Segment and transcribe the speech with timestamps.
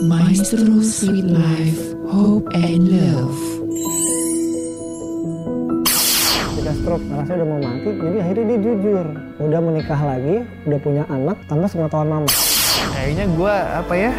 [0.00, 3.36] Maestro Sweet Life, Hope and Love.
[6.40, 9.06] Ketika stroke, rasanya udah mau mati, jadi akhirnya dia jujur.
[9.44, 12.30] Udah menikah lagi, udah punya anak tanpa sepengetahuan mama.
[12.96, 14.12] Kayaknya gue apa ya?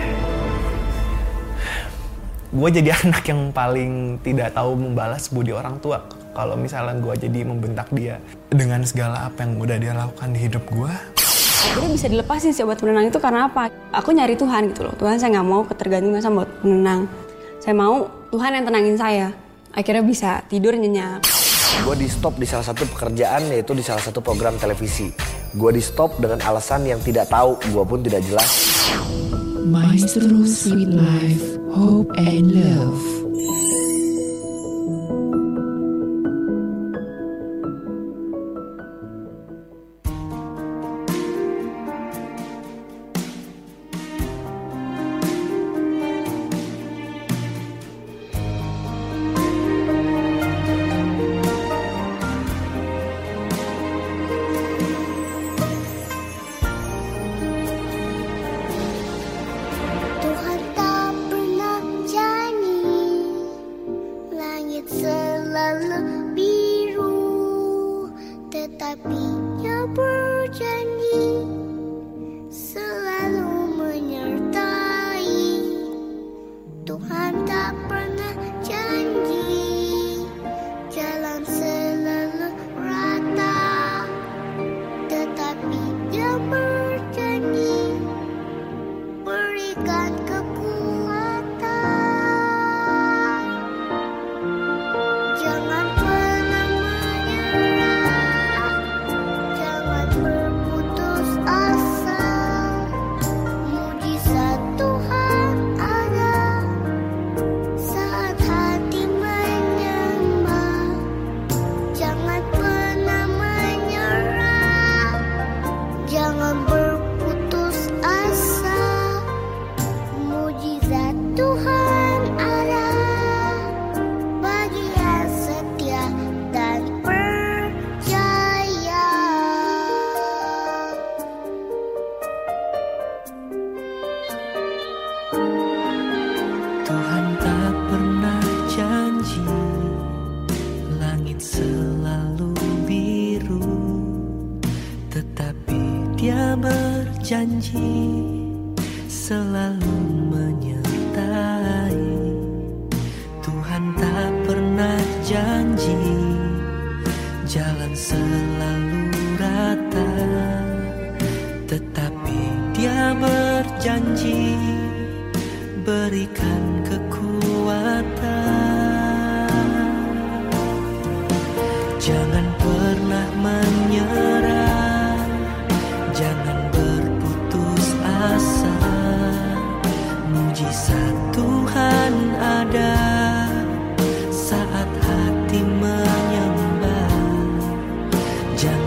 [2.53, 6.05] Gue jadi anak yang paling tidak tahu membalas budi orang tua.
[6.37, 8.21] Kalau misalnya gue jadi membentak dia
[8.53, 10.93] dengan segala apa yang udah dia lakukan di hidup gue,
[11.61, 13.69] Jadi bisa dilepasin sih obat penenang itu karena apa?
[13.93, 14.93] Aku nyari Tuhan gitu loh.
[14.97, 17.05] Tuhan saya nggak mau ketergantungan sama obat penenang.
[17.61, 19.27] Saya mau Tuhan yang tenangin saya.
[19.71, 21.21] Akhirnya bisa tidur nyenyak.
[21.85, 25.13] Gue di stop di salah satu pekerjaan yaitu di salah satu program televisi.
[25.53, 28.49] Gue di stop dengan alasan yang tidak tahu, gue pun tidak jelas.
[29.61, 33.20] Maestro Sweet Life, Hope and Love.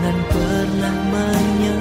[0.05, 1.74] Jangan pernah menyerah,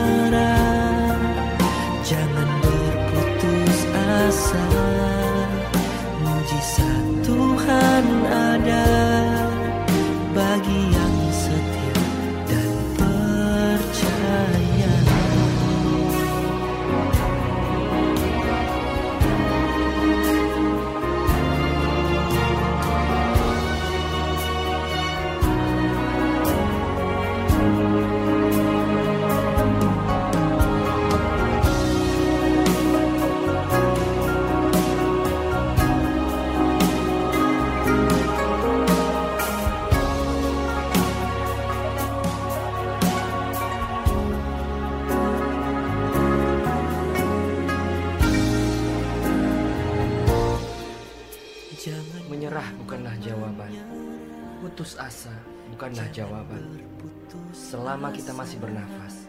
[57.75, 59.27] Selama kita masih bernafas,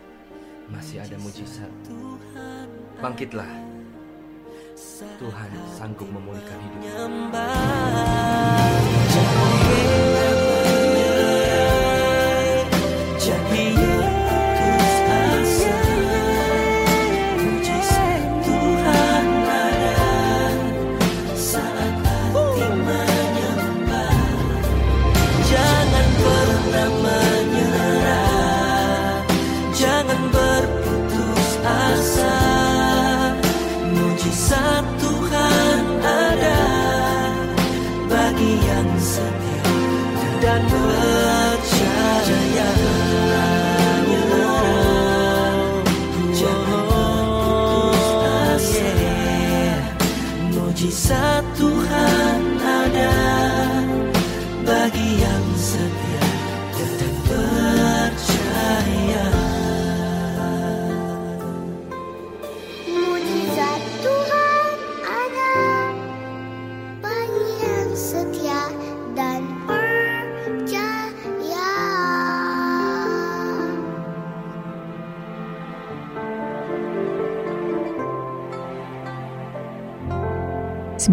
[0.69, 1.74] masih ada mujizat.
[3.01, 3.50] Bangkitlah.
[5.18, 6.86] Tuhan sanggup memulihkan hidup.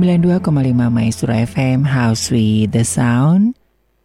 [0.02, 0.50] 92,5
[0.90, 3.54] Maestro FM House with the Sound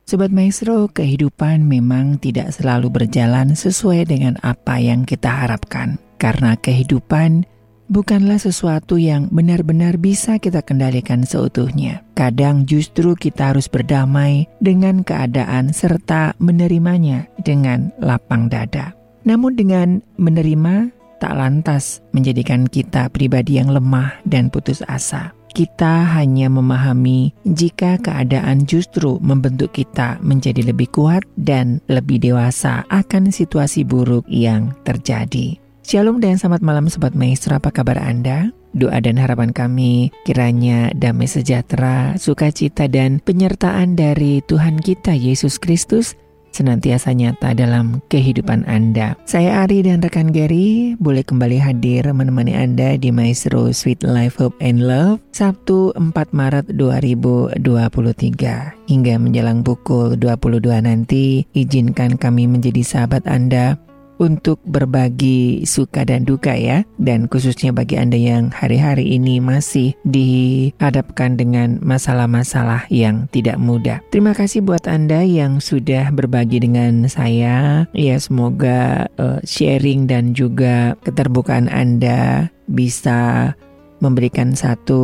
[0.06, 5.98] Sobat Maestro, kehidupan memang tidak selalu berjalan sesuai dengan apa yang kita harapkan.
[6.22, 7.50] Karena kehidupan
[7.90, 12.06] bukanlah sesuatu yang benar-benar bisa kita kendalikan seutuhnya.
[12.14, 18.94] Kadang justru kita harus berdamai dengan keadaan serta menerimanya dengan lapang dada.
[19.26, 26.54] Namun dengan menerima tak lantas menjadikan kita pribadi yang lemah dan putus asa kita hanya
[26.54, 34.22] memahami jika keadaan justru membentuk kita menjadi lebih kuat dan lebih dewasa akan situasi buruk
[34.30, 35.58] yang terjadi.
[35.82, 38.54] Shalom dan selamat malam Sobat Maestro, apa kabar Anda?
[38.78, 46.14] Doa dan harapan kami kiranya damai sejahtera, sukacita dan penyertaan dari Tuhan kita Yesus Kristus
[46.58, 49.14] senantiasa nyata dalam kehidupan Anda.
[49.30, 54.58] Saya Ari dan rekan Gary boleh kembali hadir menemani Anda di Maestro Sweet Life Hope
[54.58, 57.62] and Love Sabtu 4 Maret 2023
[58.90, 63.78] hingga menjelang pukul 22 nanti izinkan kami menjadi sahabat Anda
[64.18, 66.84] untuk berbagi suka dan duka ya.
[66.98, 74.02] Dan khususnya bagi Anda yang hari-hari ini masih dihadapkan dengan masalah-masalah yang tidak mudah.
[74.14, 77.86] Terima kasih buat Anda yang sudah berbagi dengan saya.
[77.94, 83.54] Ya semoga uh, sharing dan juga keterbukaan Anda bisa
[83.98, 85.02] memberikan satu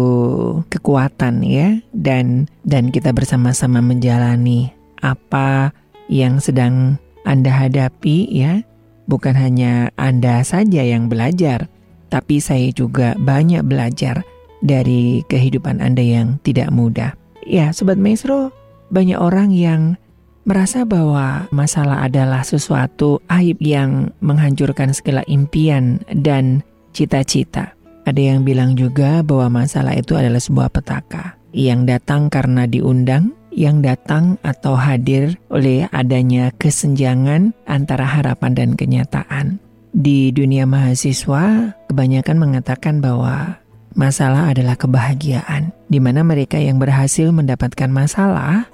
[0.69, 4.69] kekuatan ya dan dan kita bersama-sama menjalani
[5.01, 5.74] apa
[6.12, 8.62] yang sedang Anda hadapi ya
[9.09, 11.67] Bukan hanya Anda saja yang belajar,
[12.07, 14.23] tapi saya juga banyak belajar
[14.63, 17.11] dari kehidupan Anda yang tidak mudah.
[17.44, 18.55] Ya, Sobat Maestro,
[18.94, 20.00] banyak orang yang
[20.47, 26.63] merasa bahwa masalah adalah sesuatu aib yang menghancurkan segala impian dan
[26.95, 27.75] cita-cita.
[28.03, 33.85] Ada yang bilang juga bahwa masalah itu adalah sebuah petaka yang datang karena diundang yang
[33.85, 39.61] datang atau hadir oleh adanya kesenjangan antara harapan dan kenyataan.
[39.94, 43.61] Di dunia mahasiswa, kebanyakan mengatakan bahwa
[43.94, 48.65] masalah adalah kebahagiaan, di mana mereka yang berhasil mendapatkan masalah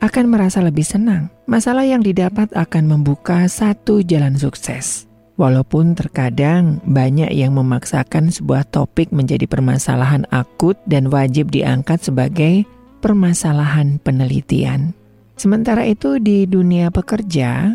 [0.00, 1.28] akan merasa lebih senang.
[1.50, 5.10] Masalah yang didapat akan membuka satu jalan sukses.
[5.40, 12.68] Walaupun terkadang banyak yang memaksakan sebuah topik menjadi permasalahan akut dan wajib diangkat sebagai
[13.00, 14.92] permasalahan penelitian.
[15.40, 17.74] Sementara itu di dunia pekerja,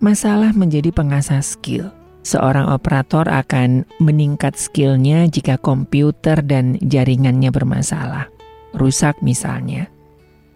[0.00, 1.92] masalah menjadi pengasah skill.
[2.24, 8.32] Seorang operator akan meningkat skillnya jika komputer dan jaringannya bermasalah.
[8.72, 9.92] Rusak misalnya.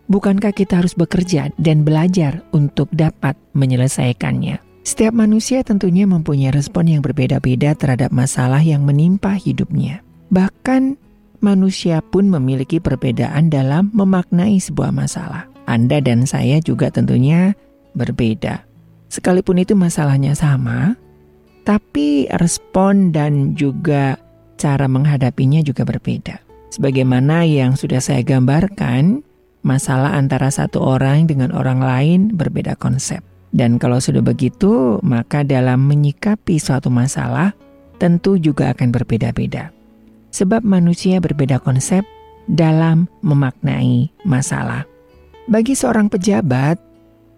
[0.08, 4.56] Bukankah kita harus bekerja dan belajar untuk dapat menyelesaikannya?
[4.80, 10.00] Setiap manusia tentunya mempunyai respon yang berbeda-beda terhadap masalah yang menimpa hidupnya.
[10.32, 10.96] Bahkan
[11.40, 15.46] manusia pun memiliki perbedaan dalam memaknai sebuah masalah.
[15.68, 17.52] Anda dan saya juga tentunya
[17.92, 18.64] berbeda.
[19.08, 20.96] Sekalipun itu masalahnya sama,
[21.64, 24.16] tapi respon dan juga
[24.56, 26.40] cara menghadapinya juga berbeda.
[26.68, 29.24] Sebagaimana yang sudah saya gambarkan,
[29.64, 33.24] masalah antara satu orang dengan orang lain berbeda konsep.
[33.48, 37.56] Dan kalau sudah begitu, maka dalam menyikapi suatu masalah
[37.96, 39.77] tentu juga akan berbeda-beda
[40.30, 42.04] sebab manusia berbeda konsep
[42.48, 44.88] dalam memaknai masalah.
[45.48, 46.76] Bagi seorang pejabat,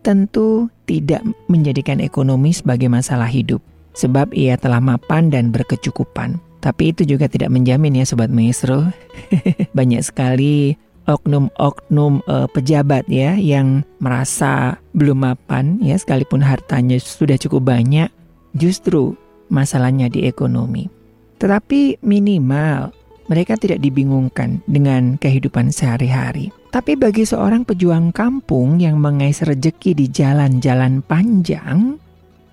[0.02, 3.62] tentu tidak menjadikan ekonomi sebagai masalah hidup,
[3.94, 6.38] sebab ia telah mapan dan berkecukupan.
[6.60, 8.90] Tapi itu juga tidak menjamin ya Sobat Maestro.
[9.78, 10.76] Banyak sekali
[11.08, 18.12] oknum-oknum uh, pejabat ya yang merasa belum mapan ya sekalipun hartanya sudah cukup banyak,
[18.54, 19.16] justru
[19.50, 20.99] masalahnya di ekonomi.
[21.40, 22.92] Tetapi minimal
[23.30, 26.52] mereka tidak dibingungkan dengan kehidupan sehari-hari.
[26.74, 31.98] Tapi bagi seorang pejuang kampung yang mengais rejeki di jalan-jalan panjang,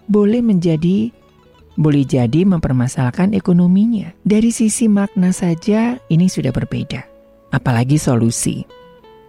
[0.08, 1.12] boleh menjadi
[1.77, 4.13] boleh jadi mempermasalahkan ekonominya.
[4.25, 7.06] Dari sisi makna saja ini sudah berbeda.
[7.53, 8.65] Apalagi solusi.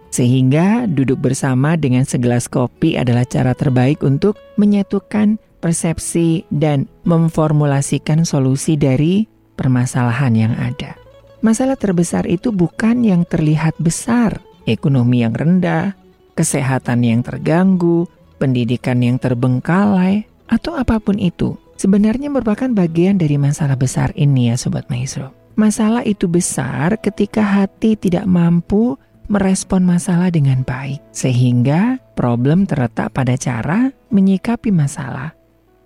[0.09, 8.73] Sehingga duduk bersama dengan segelas kopi adalah cara terbaik untuk menyatukan persepsi dan memformulasikan solusi
[8.73, 10.95] dari permasalahan yang ada.
[11.43, 15.99] Masalah terbesar itu bukan yang terlihat besar, ekonomi yang rendah,
[16.39, 18.07] kesehatan yang terganggu,
[18.39, 21.59] pendidikan yang terbengkalai, atau apa pun itu.
[21.75, 25.31] Sebenarnya merupakan bagian dari masalah besar ini ya Sobat Maestro.
[25.59, 28.95] Masalah itu besar ketika hati tidak mampu
[29.31, 30.99] merespon masalah dengan baik.
[31.15, 35.35] Sehingga problem terletak pada cara menyikapi masalah,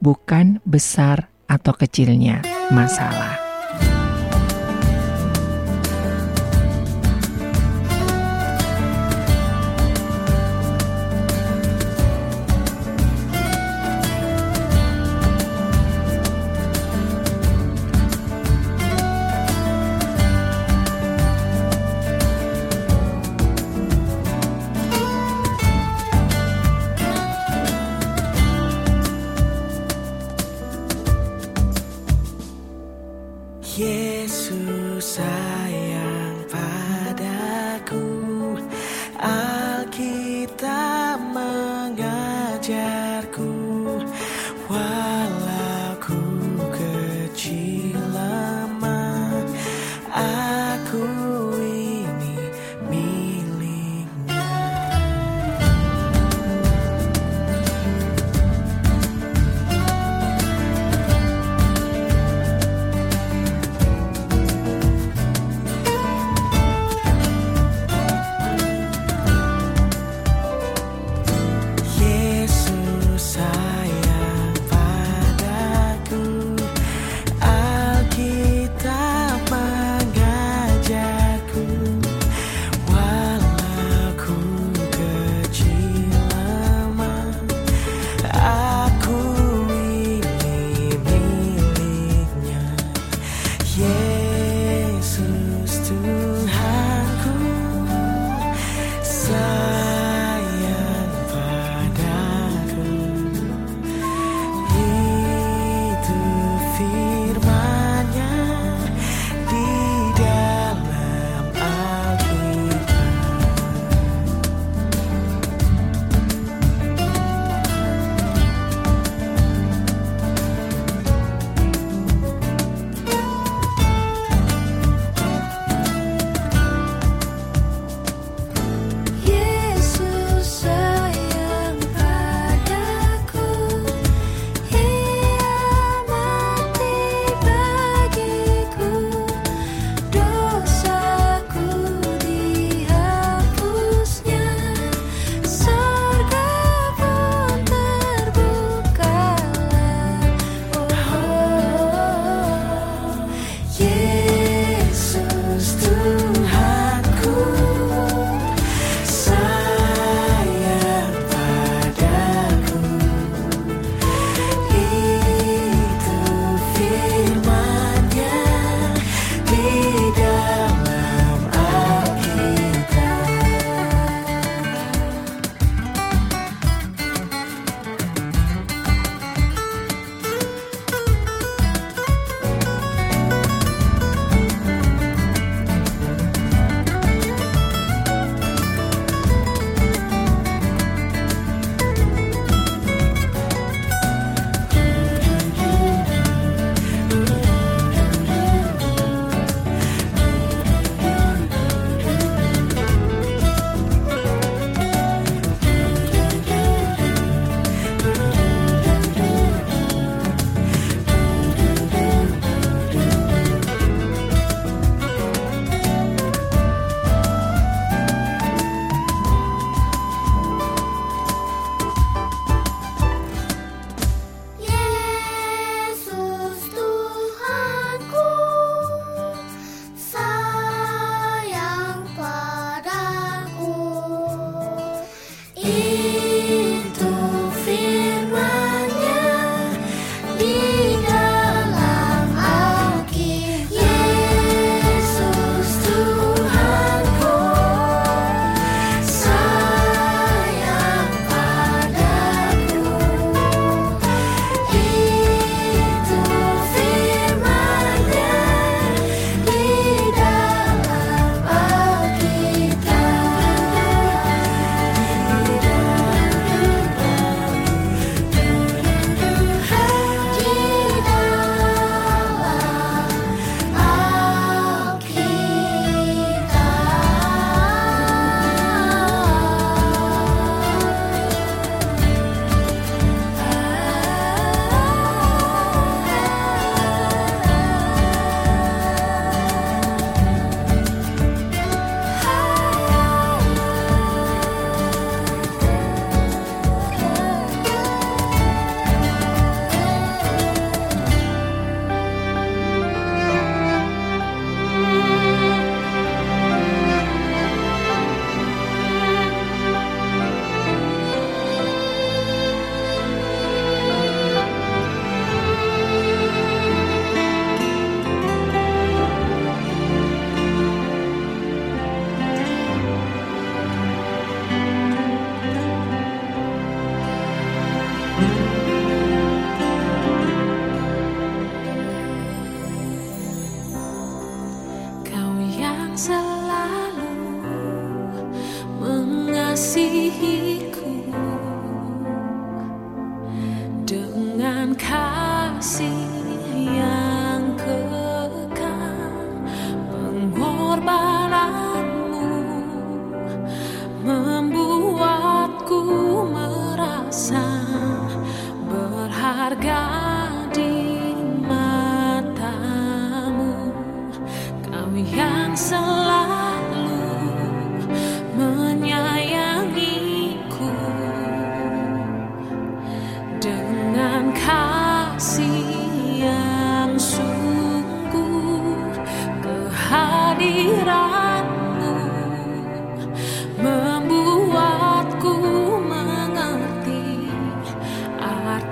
[0.01, 2.41] bukan besar atau kecilnya
[2.73, 3.42] masalah.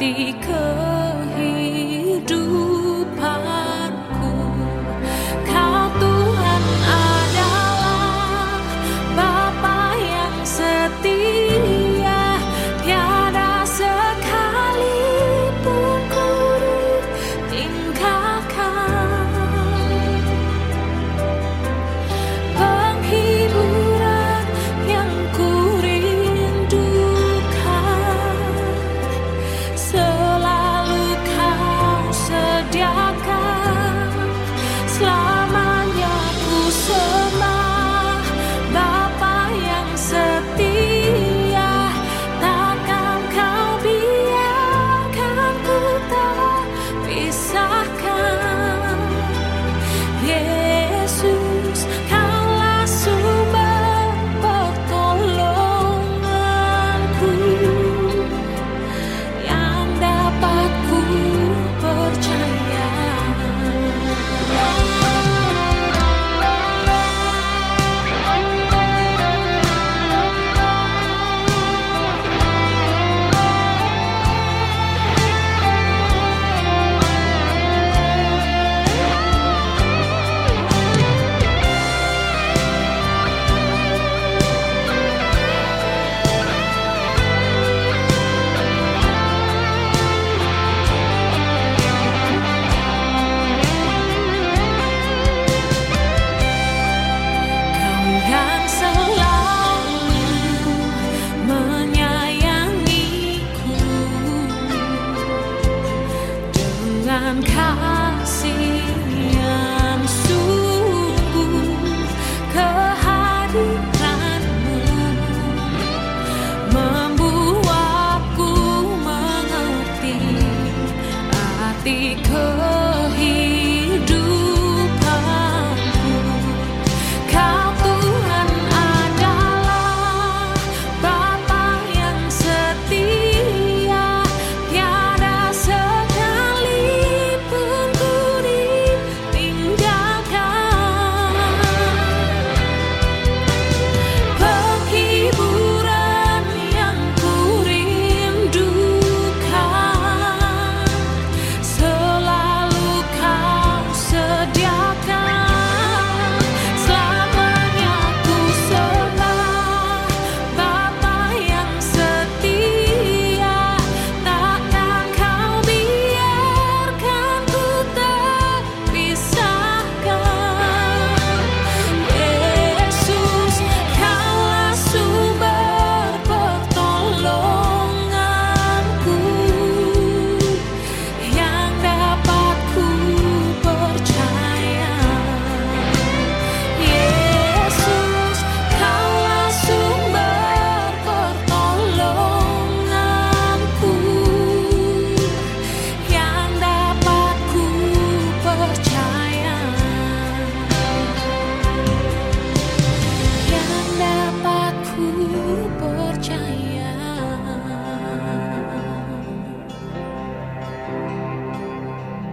[0.01, 0.90] 的歌。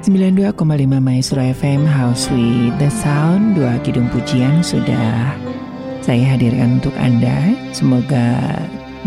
[0.09, 0.57] 92,5
[1.05, 3.61] Maestro FM House with the Sound.
[3.61, 5.37] Dua Kidung Pujian sudah
[6.01, 7.53] saya hadirkan untuk Anda.
[7.77, 8.57] Semoga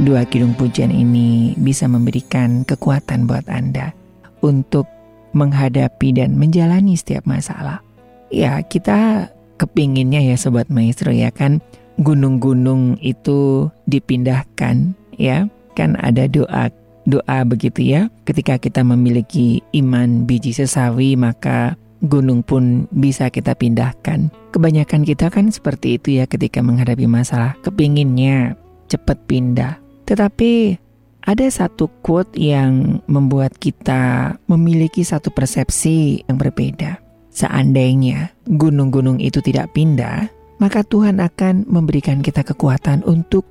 [0.05, 3.97] Dua Kidung Pujian ini bisa memberikan kekuatan buat Anda
[4.45, 4.85] Untuk
[5.33, 7.81] menghadapi dan menjalani setiap masalah.
[8.29, 11.65] Ya kita kepinginnya ya Sobat Maestro ya kan?
[11.97, 15.95] Gunung-gunung itu dipindahkan ya Kan?
[15.97, 16.67] Ada doa
[17.05, 18.07] doa begitu ya.
[18.25, 24.33] Ketika kita memiliki iman biji sesawi maka gunung pun bisa kita pindahkan.
[24.51, 28.57] Kebanyakan kita kan seperti itu ya ketika menghadapi masalah, kepinginnya
[28.89, 29.79] cepat pindah.
[30.09, 30.75] Tetapi
[31.21, 36.97] ada satu quote yang membuat kita memiliki satu persepsi yang berbeda.
[37.31, 40.27] Seandainya gunung-gunung itu tidak pindah,
[40.59, 43.47] maka Tuhan akan memberikan kita kekuatan untuk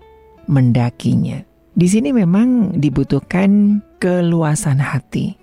[0.51, 1.50] mendakinya.
[1.75, 5.39] Di sini memang dibutuhkan keluasan hati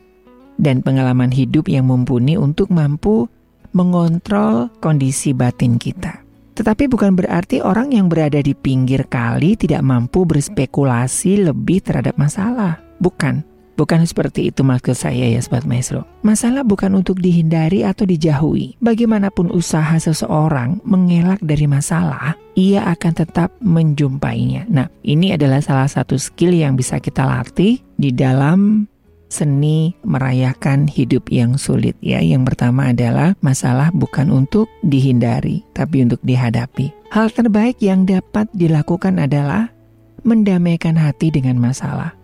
[0.60, 3.30] dan pengalaman hidup yang mumpuni untuk mampu
[3.72, 6.26] mengontrol kondisi batin kita.
[6.58, 12.82] Tetapi bukan berarti orang yang berada di pinggir kali tidak mampu berspekulasi lebih terhadap masalah.
[12.98, 13.46] Bukan.
[13.78, 16.02] Bukan seperti itu maksud saya ya Sobat Maestro.
[16.26, 18.74] Masalah bukan untuk dihindari atau dijauhi.
[18.82, 24.66] Bagaimanapun usaha seseorang mengelak dari masalah, ia akan tetap menjumpainya.
[24.66, 28.90] Nah, ini adalah salah satu skill yang bisa kita latih di dalam
[29.30, 32.18] seni merayakan hidup yang sulit ya.
[32.18, 37.14] Yang pertama adalah masalah bukan untuk dihindari, tapi untuk dihadapi.
[37.14, 39.70] Hal terbaik yang dapat dilakukan adalah
[40.26, 42.18] mendamaikan hati dengan masalah.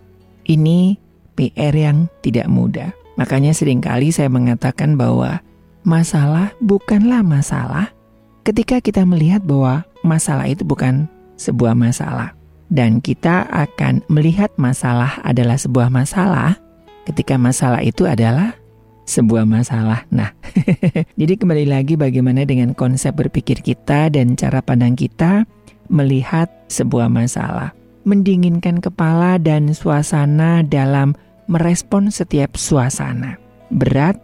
[0.43, 1.02] Ini
[1.33, 2.93] PR yang tidak mudah.
[3.17, 5.41] Makanya sering kali saya mengatakan bahwa
[5.85, 7.93] masalah bukanlah masalah
[8.41, 11.05] ketika kita melihat bahwa masalah itu bukan
[11.37, 12.33] sebuah masalah.
[12.73, 16.57] Dan kita akan melihat masalah adalah sebuah masalah
[17.05, 18.57] ketika masalah itu adalah
[19.05, 20.07] sebuah masalah.
[20.09, 20.31] Nah,
[21.19, 25.45] jadi kembali lagi bagaimana dengan konsep berpikir kita dan cara pandang kita
[25.91, 27.75] melihat sebuah masalah.
[28.03, 31.15] Mendinginkan kepala dan suasana dalam
[31.47, 33.39] merespon setiap suasana.
[33.71, 34.19] Berat,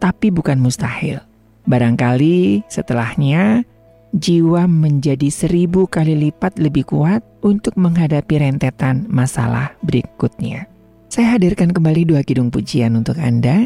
[0.00, 1.20] tapi bukan mustahil.
[1.68, 3.68] Barangkali setelahnya
[4.16, 10.64] jiwa menjadi seribu kali lipat lebih kuat untuk menghadapi rentetan masalah berikutnya.
[11.12, 13.64] Saya hadirkan kembali dua kidung pujian untuk Anda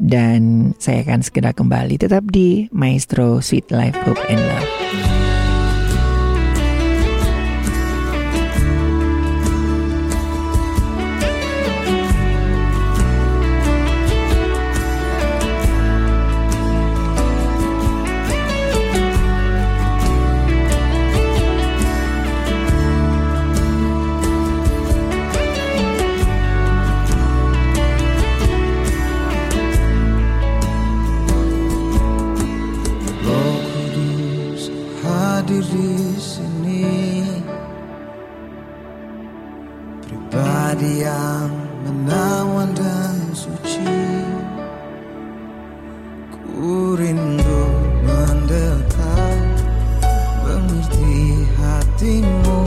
[0.00, 4.70] dan saya akan segera kembali tetap di Maestro Sweet Life Hope and Love.
[40.72, 41.52] Yang
[41.84, 43.84] menawan dan suci.
[46.32, 47.64] Ku rindu
[48.08, 49.44] mendekat
[50.40, 52.64] Mengerti hatimu.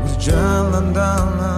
[0.00, 1.55] Berjalan dalam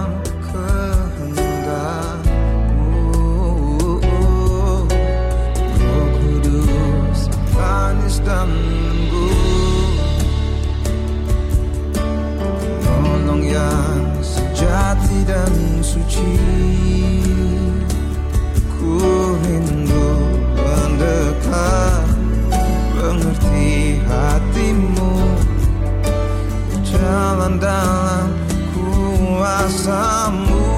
[29.89, 30.69] kuasamu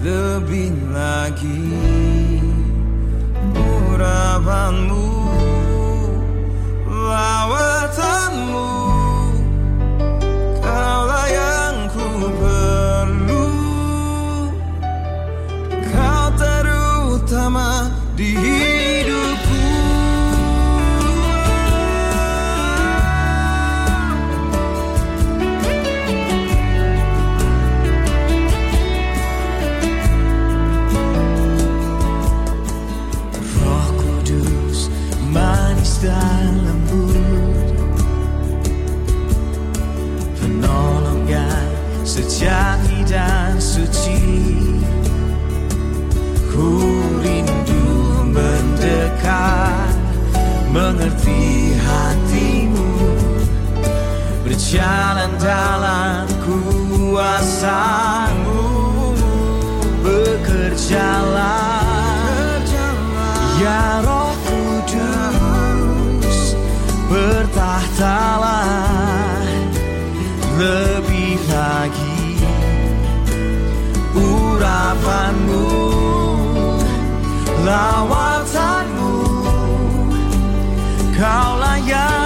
[0.00, 1.74] lebih lagi.
[3.58, 4.89] Urapanmu
[54.70, 56.30] Berjalan dalam
[57.10, 58.62] kuasamu
[59.98, 61.82] Bekerjalah.
[63.58, 65.74] Ya Roh Kudus
[67.10, 68.62] bertahtalah.
[70.54, 72.38] Lebih lagi
[74.14, 75.66] urapanmu
[77.66, 79.18] lawatanmu.
[81.18, 82.19] Kaulah yang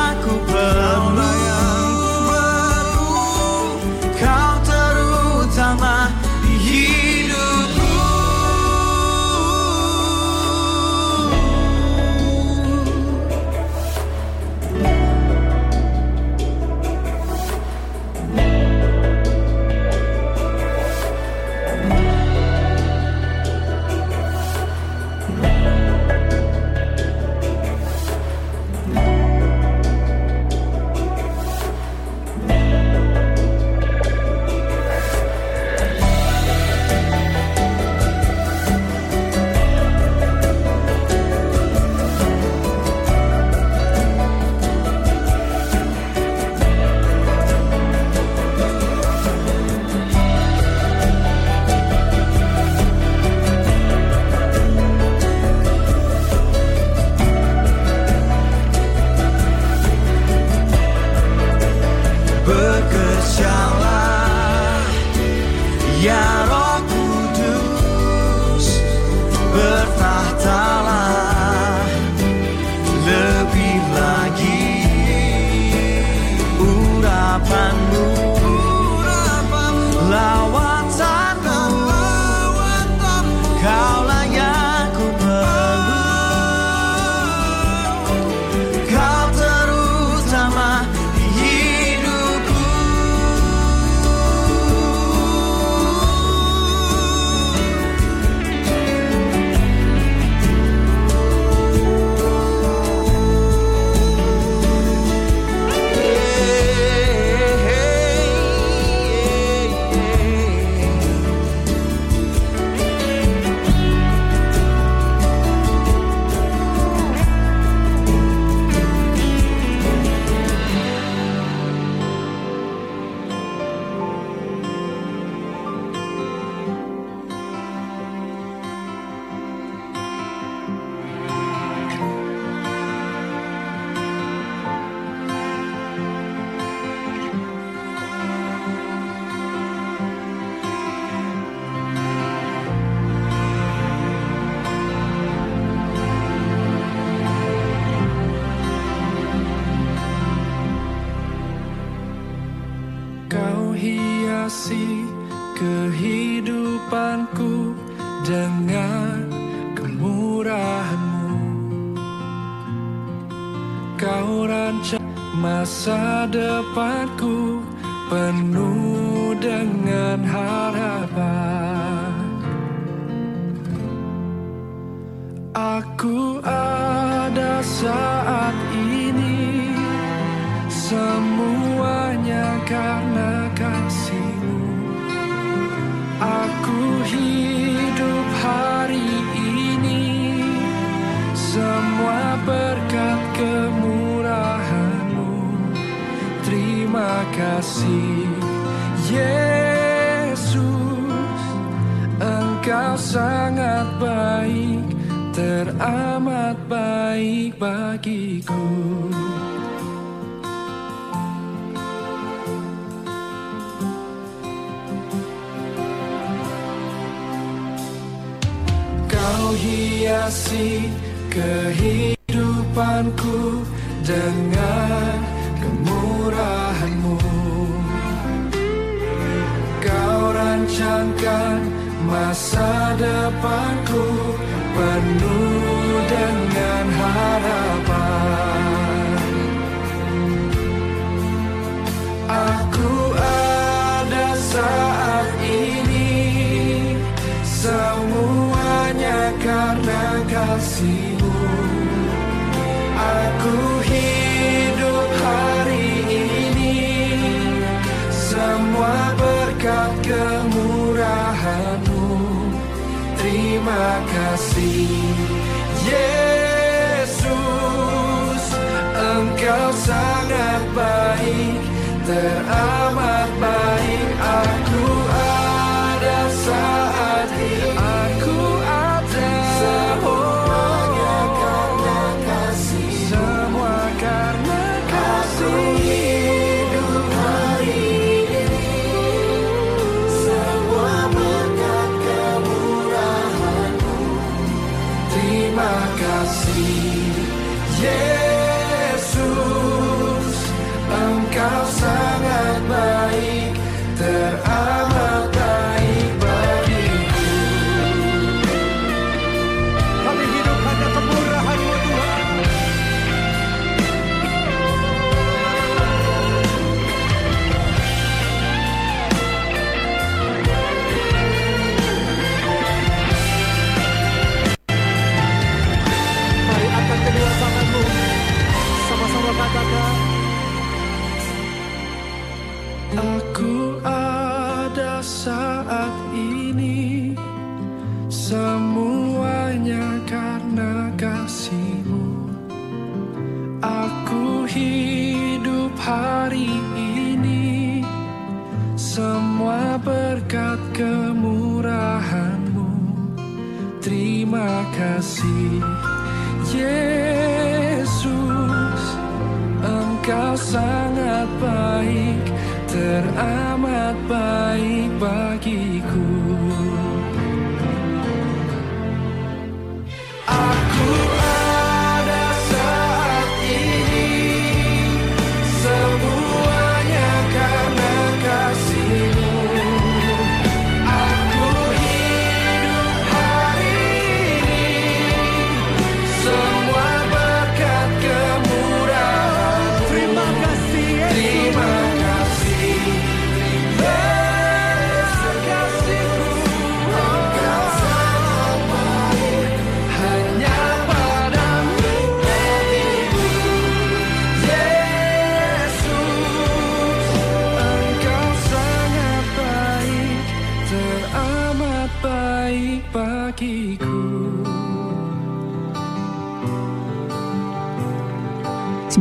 [276.47, 276.74] ada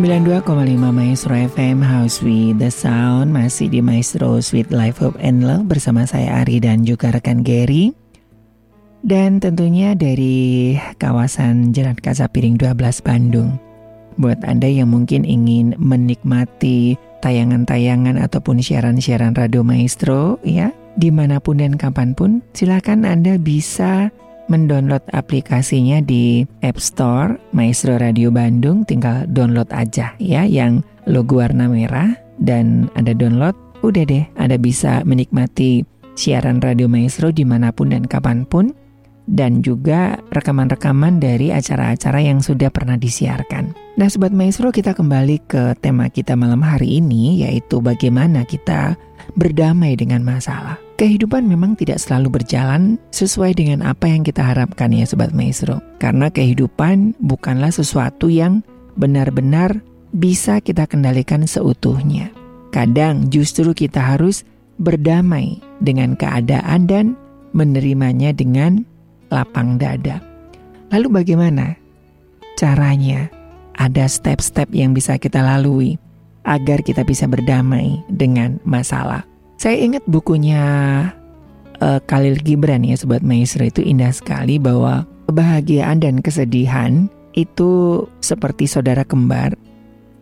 [0.03, 0.43] 92,5
[0.91, 6.03] Maestro FM House with the Sound masih di Maestro Sweet Life Hope and Love bersama
[6.03, 7.95] saya Ari dan juga rekan Gary.
[8.99, 13.55] Dan tentunya dari kawasan Jalan Kaca Piring 12 Bandung.
[14.19, 21.63] Buat Anda yang mungkin ingin menikmati tayangan-tayangan ataupun siaran-siaran Radio Maestro ya, di mana pun
[21.63, 24.11] dan kapan pun, silakan Anda bisa
[24.51, 31.67] mendownload aplikasinya di App Store Maestro Radio Bandung tinggal download aja ya yang logo warna
[31.67, 37.91] merah dan Anda download udah deh Anda bisa menikmati siaran Radio Maestro di mana pun
[37.91, 38.71] dan kapan pun
[39.23, 43.71] dan juga rekaman-rekaman dari acara-acara yang sudah pernah disiarkan.
[43.95, 48.99] Nah Sobat Maestro kita kembali ke tema kita malam hari ini yaitu bagaimana kita
[49.39, 50.82] berdamai dengan masalah.
[50.93, 55.81] Kehidupan memang tidak selalu berjalan sesuai dengan apa yang kita harapkan ya Sobat Maestro.
[55.97, 58.61] Karena kehidupan bukanlah sesuatu yang
[58.93, 59.81] benar-benar
[60.13, 62.29] bisa kita kendalikan seutuhnya.
[62.69, 64.45] Kadang justru kita harus
[64.77, 67.05] berdamai dengan keadaan dan
[67.57, 68.85] menerimanya dengan
[69.33, 70.21] lapang dada.
[70.93, 71.73] Lalu bagaimana
[72.53, 73.33] caranya?
[73.73, 75.97] Ada step-step yang bisa kita lalui
[76.45, 79.32] agar kita bisa berdamai dengan masalah.
[79.57, 80.63] Saya ingat bukunya
[81.79, 88.69] uh, Khalil Gibran ya Sobat Maestro itu indah sekali bahwa kebahagiaan dan kesedihan itu seperti
[88.69, 89.57] saudara kembar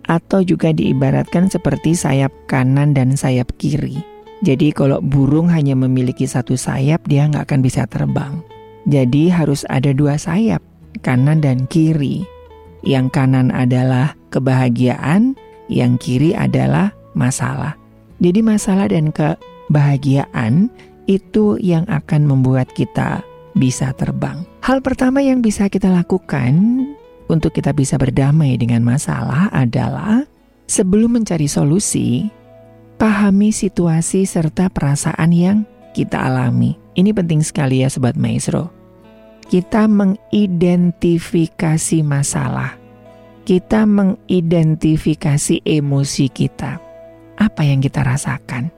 [0.08, 4.02] atau juga diibaratkan seperti sayap kanan dan sayap kiri.
[4.42, 8.42] Jadi kalau burung hanya memiliki satu sayap dia nggak akan bisa terbang.
[8.90, 10.64] Jadi harus ada dua sayap,
[11.06, 12.26] kanan dan kiri.
[12.82, 15.38] Yang kanan adalah kebahagiaan,
[15.70, 17.78] yang kiri adalah masalah.
[18.22, 20.70] Jadi masalah dan kebahagiaan
[21.10, 23.26] itu yang akan membuat kita
[23.58, 24.46] bisa terbang.
[24.62, 26.86] Hal pertama yang bisa kita lakukan
[27.28, 30.22] untuk kita bisa berdamai dengan masalah adalah
[30.70, 32.30] sebelum mencari solusi,
[33.02, 35.66] pahami situasi serta perasaan yang
[35.98, 36.78] kita alami.
[36.94, 38.70] Ini penting sekali ya Sobat Maestro.
[39.50, 42.78] Kita mengidentifikasi masalah.
[43.44, 46.91] Kita mengidentifikasi emosi kita.
[47.42, 48.70] Apa yang kita rasakan?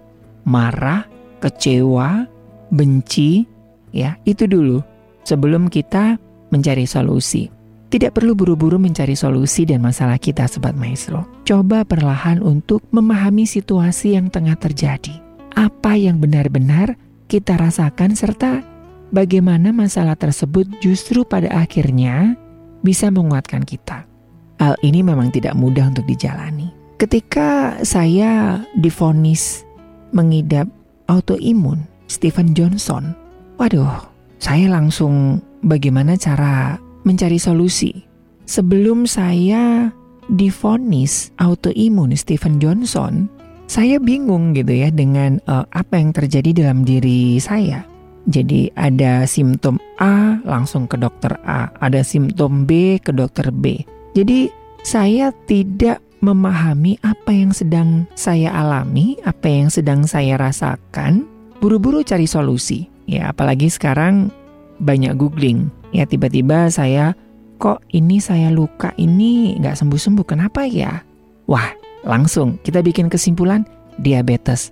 [0.47, 1.03] Marah,
[1.43, 2.23] kecewa,
[2.71, 3.43] benci,
[3.91, 4.79] ya, itu dulu
[5.27, 6.15] sebelum kita
[6.47, 7.51] mencari solusi.
[7.91, 11.27] Tidak perlu buru-buru mencari solusi dan masalah kita Sobat Maestro.
[11.43, 15.19] Coba perlahan untuk memahami situasi yang tengah terjadi.
[15.53, 16.97] Apa yang benar-benar
[17.29, 18.65] kita rasakan serta
[19.13, 22.33] bagaimana masalah tersebut justru pada akhirnya
[22.81, 24.09] bisa menguatkan kita.
[24.57, 26.82] Hal ini memang tidak mudah untuk dijalani.
[27.01, 29.65] Ketika saya difonis
[30.13, 30.69] mengidap
[31.09, 33.17] autoimun Stephen Johnson,
[33.57, 34.05] waduh,
[34.37, 38.05] saya langsung bagaimana cara mencari solusi.
[38.45, 39.89] Sebelum saya
[40.29, 43.27] difonis autoimun Stephen Johnson,
[43.65, 47.81] saya bingung gitu ya dengan uh, apa yang terjadi dalam diri saya.
[48.29, 53.83] Jadi ada simptom A langsung ke dokter A, ada simptom B ke dokter B.
[54.15, 54.47] Jadi
[54.85, 61.27] saya tidak memahami apa yang sedang saya alami, apa yang sedang saya rasakan,
[61.59, 62.87] buru-buru cari solusi.
[63.03, 64.31] Ya apalagi sekarang
[64.79, 65.67] banyak googling.
[65.91, 67.11] Ya tiba-tiba saya
[67.59, 71.03] kok ini saya luka ini nggak sembuh-sembuh kenapa ya?
[71.51, 71.75] Wah
[72.07, 73.67] langsung kita bikin kesimpulan
[73.99, 74.71] diabetes.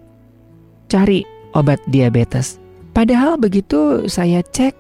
[0.88, 2.64] Cari obat diabetes.
[2.96, 4.76] Padahal begitu saya cek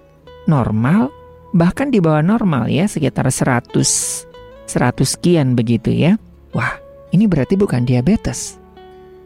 [0.47, 1.11] normal,
[1.51, 6.15] bahkan di bawah normal ya sekitar 100 100 sekian begitu ya.
[6.51, 6.75] Wah,
[7.15, 8.59] ini berarti bukan diabetes.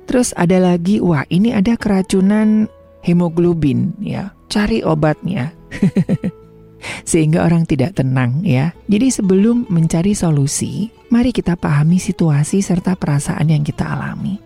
[0.05, 2.69] Terus ada lagi, wah ini ada keracunan
[3.01, 4.33] hemoglobin ya.
[4.49, 5.49] Cari obatnya.
[7.09, 8.69] Sehingga orang tidak tenang ya.
[8.85, 14.41] Jadi sebelum mencari solusi, mari kita pahami situasi serta perasaan yang kita alami.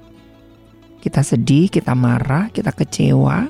[0.99, 3.47] kita sedih, kita marah, kita kecewa,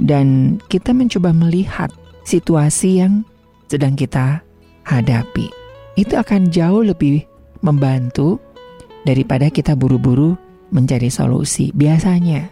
[0.00, 1.92] dan kita mencoba melihat
[2.24, 3.20] situasi yang
[3.68, 4.40] sedang kita
[4.88, 5.52] hadapi.
[6.00, 7.28] Itu akan jauh lebih
[7.60, 8.40] membantu
[9.04, 10.36] daripada kita buru-buru
[10.70, 11.72] mencari solusi.
[11.74, 12.50] Biasanya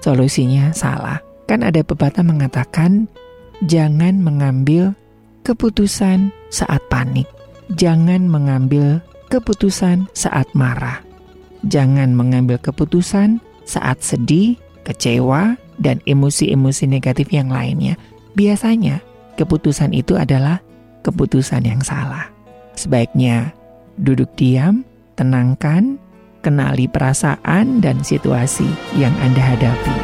[0.00, 1.20] solusinya salah.
[1.46, 3.06] Kan ada pepatah mengatakan
[3.64, 4.94] jangan mengambil
[5.46, 7.26] keputusan saat panik.
[7.74, 11.02] Jangan mengambil keputusan saat marah.
[11.66, 14.54] Jangan mengambil keputusan saat sedih,
[14.86, 17.98] kecewa, dan emosi-emosi negatif yang lainnya.
[18.38, 19.02] Biasanya
[19.34, 20.62] keputusan itu adalah
[21.02, 22.30] keputusan yang salah.
[22.78, 23.50] Sebaiknya
[23.98, 24.86] duduk diam,
[25.16, 25.96] tenangkan,
[26.44, 29.96] kenali perasaan dan situasi yang Anda hadapi.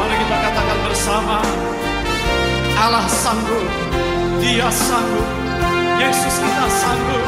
[0.00, 1.38] Mari kita katakan bersama
[2.80, 3.68] Allah sanggup,
[4.40, 5.28] Dia sanggup,
[6.00, 7.24] Yesus kita sanggup.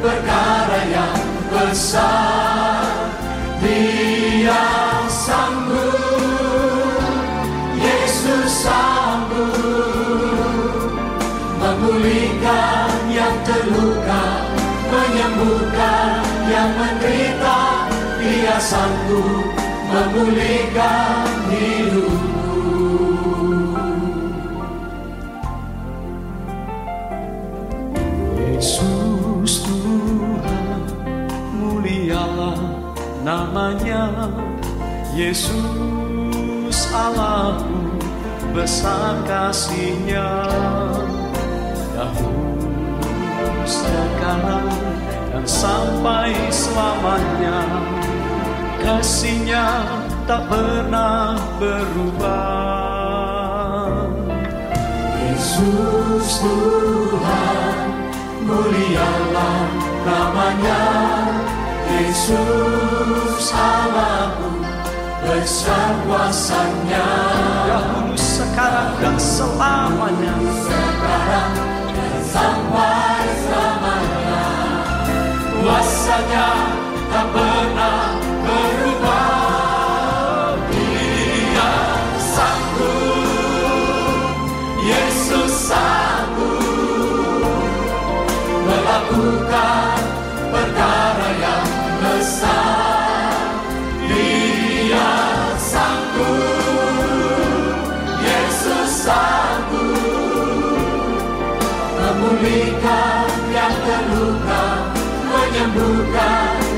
[0.00, 1.20] perkara yang
[1.52, 3.12] besar.
[3.60, 4.64] Dia
[5.12, 6.96] sanggup,
[7.76, 9.52] Yesus sanggup
[11.60, 14.48] memulihkan yang terluka,
[14.88, 17.84] menyembuhkan yang menderita.
[18.16, 19.44] Dia sanggup
[19.92, 22.11] memulihkan hidupmu.
[33.52, 34.32] Namanya.
[35.12, 38.00] Yesus Allahku,
[38.56, 40.48] besar kasihnya.
[41.92, 43.04] Dahulu,
[43.68, 44.72] sekarang,
[45.36, 47.60] dan sampai selamanya.
[48.80, 49.84] Kasihnya
[50.24, 52.32] tak pernah berubah.
[55.28, 57.76] Yesus Tuhan,
[58.48, 59.68] mulialah
[60.08, 61.41] namanya.
[61.92, 64.64] Yesus Allahku,
[65.20, 67.08] besar kuasanya.
[67.68, 70.34] Dahulu, sekarang, dan selamanya.
[70.64, 71.52] Sekarang
[71.92, 74.44] dan sampai selamanya.
[75.60, 76.48] Kuasanya
[77.12, 79.52] tak pernah berubah.
[80.72, 81.72] Dia
[84.82, 86.58] Yesus sanggup
[88.66, 90.01] melakukan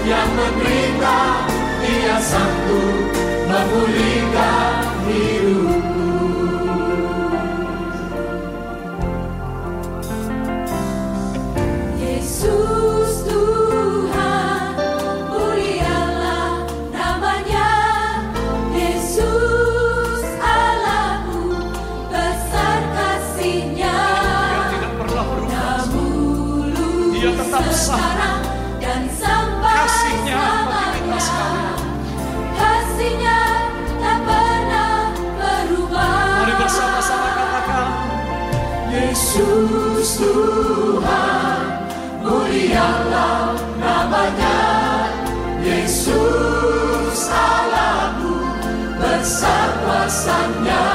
[0.07, 1.19] yang menderita.
[1.85, 3.13] Dia sanggup
[3.45, 4.34] memulihkan
[50.25, 50.94] kuasanya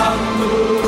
[0.00, 0.79] dia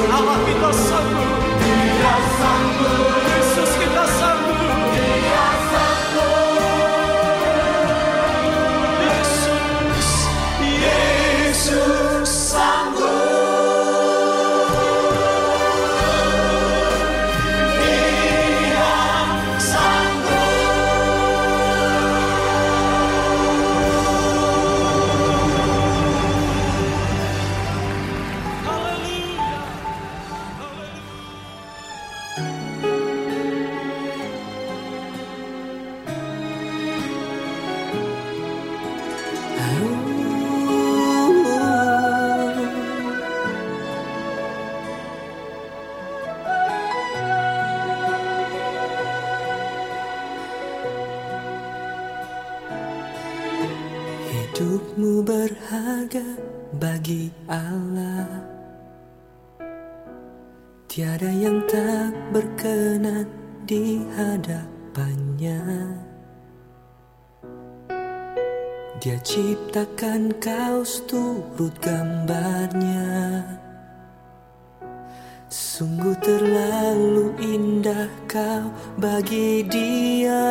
[75.72, 78.68] Sungguh terlalu indah kau
[79.00, 80.44] bagi dia.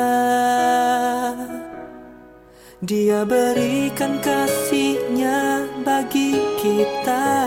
[2.82, 7.38] Dia berikan kasihnya bagi kita.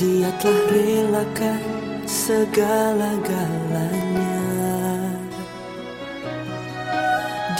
[0.00, 1.60] Dia telah relakan
[2.08, 4.40] segala-galanya.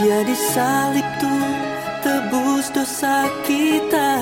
[0.01, 1.53] Dia disalib tuh
[2.01, 4.17] tebus dosa kita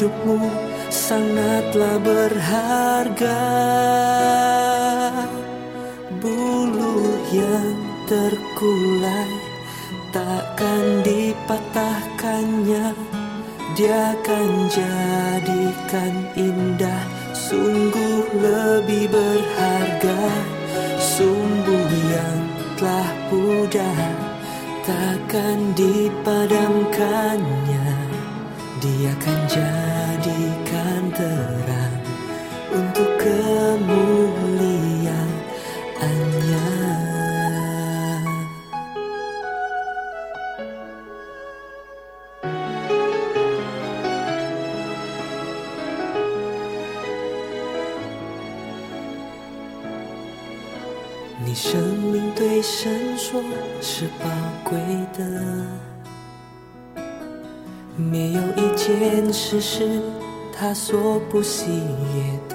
[0.00, 0.48] hidupmu
[0.88, 3.44] sangatlah berharga.
[6.16, 7.76] Bulu yang
[8.08, 9.28] terkulai
[10.08, 12.96] takkan dipatahkannya.
[13.76, 17.04] Dia akan jadikan indah
[17.36, 20.16] Sungguh lebih berharga.
[20.96, 22.40] Sumbu yang
[22.80, 24.16] telah pudar
[24.80, 27.84] Takkan dipadamkannya.
[28.80, 29.89] Dia akan jadikan
[31.12, 31.24] 的
[31.66, 31.90] 蓝
[32.72, 33.94] 温度隔木
[34.58, 35.12] 里呀
[51.44, 53.42] 你生命对谁说
[53.80, 54.30] 是宝
[54.62, 54.78] 贵
[55.12, 55.24] 的
[57.96, 60.00] 没有一件事是
[60.60, 62.54] 他所不喜悦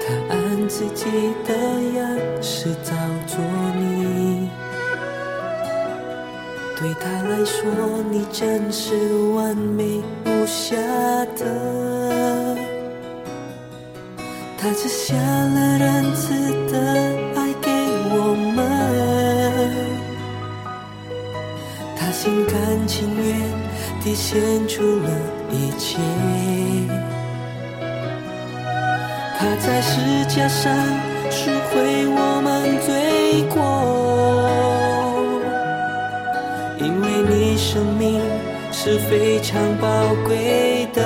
[0.00, 1.04] 他按自己
[1.46, 1.54] 的
[1.96, 2.96] 样式造
[3.28, 3.38] 作
[3.78, 4.50] 你，
[6.76, 7.62] 对他来说
[8.10, 8.96] 你真是
[9.36, 10.76] 完美无瑕
[11.36, 12.56] 的。
[14.58, 16.34] 他只下了仁慈
[16.72, 16.76] 的
[17.36, 17.70] 爱给
[18.10, 18.58] 我们，
[21.96, 23.59] 他心甘情愿
[24.02, 25.08] 地献出了
[25.50, 25.98] 一切。
[29.38, 30.74] 他在石架上
[31.30, 32.88] 赎回我们罪
[33.48, 33.58] 过，
[36.78, 38.20] 因为你生命
[38.72, 39.86] 是非常宝
[40.26, 40.98] 贵的。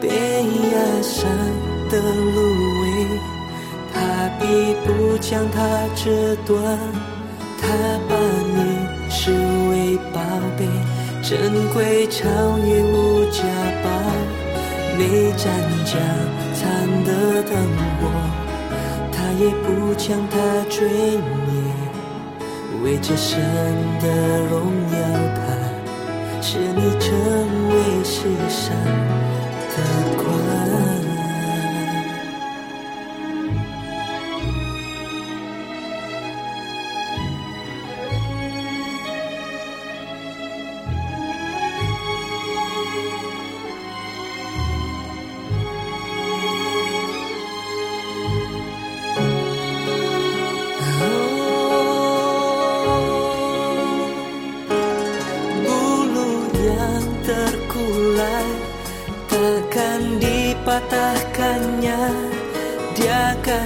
[0.00, 1.28] 被压伤
[1.90, 2.36] 的芦
[2.82, 2.84] 苇，
[3.94, 3.94] 他
[4.40, 4.44] 必
[4.84, 5.56] 不将它
[5.94, 6.04] 折
[6.44, 6.56] 断，
[7.60, 7.64] 他
[10.12, 10.20] 宝
[10.56, 10.66] 贝，
[11.22, 12.24] 珍贵超
[12.58, 13.42] 越无价
[13.82, 13.86] 宝。
[14.98, 15.44] 你站
[15.84, 15.92] 着
[16.54, 16.64] 灿
[17.04, 17.52] 的等
[18.00, 18.02] 我，
[19.12, 20.34] 他也不抢他
[20.70, 20.88] 追
[21.18, 23.38] 你，为这神
[24.00, 24.06] 的
[24.50, 24.96] 荣耀，
[25.36, 25.38] 他
[26.40, 27.12] 使你成
[27.68, 28.14] 为世
[28.48, 28.74] 上。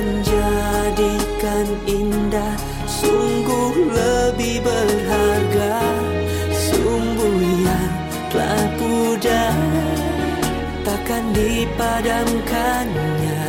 [0.00, 2.56] Akan jadikan indah.
[2.88, 5.76] Sungguh lebih berharga.
[6.56, 7.92] Sumbu yang
[8.32, 9.52] telah pudar
[10.88, 13.44] Takkan dipadamkannya.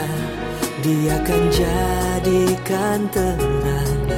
[0.84, 4.12] Dia akan jadikan terang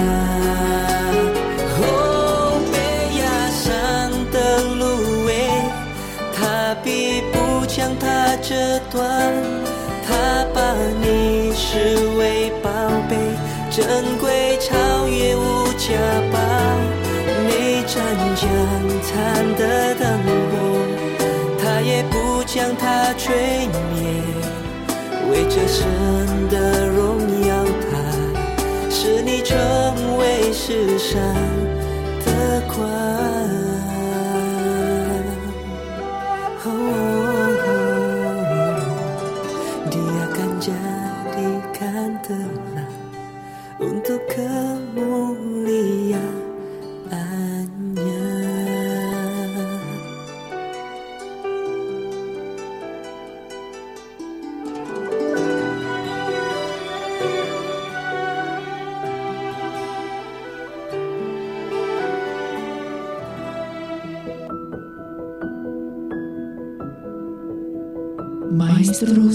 [8.91, 9.33] 断，
[10.07, 12.71] 他把你视为宝
[13.09, 13.17] 贝，
[13.71, 15.89] 珍贵超越无价
[16.33, 16.39] 宝。
[17.47, 17.95] 你盏
[18.35, 18.49] 将
[19.03, 20.03] 残的灯
[20.51, 20.53] 火，
[21.63, 24.23] 他也不将它吹灭。
[25.31, 25.87] 为这神
[26.51, 27.99] 的荣耀他，
[28.57, 29.57] 他使你成
[30.19, 31.21] 为世上
[32.25, 33.24] 的光。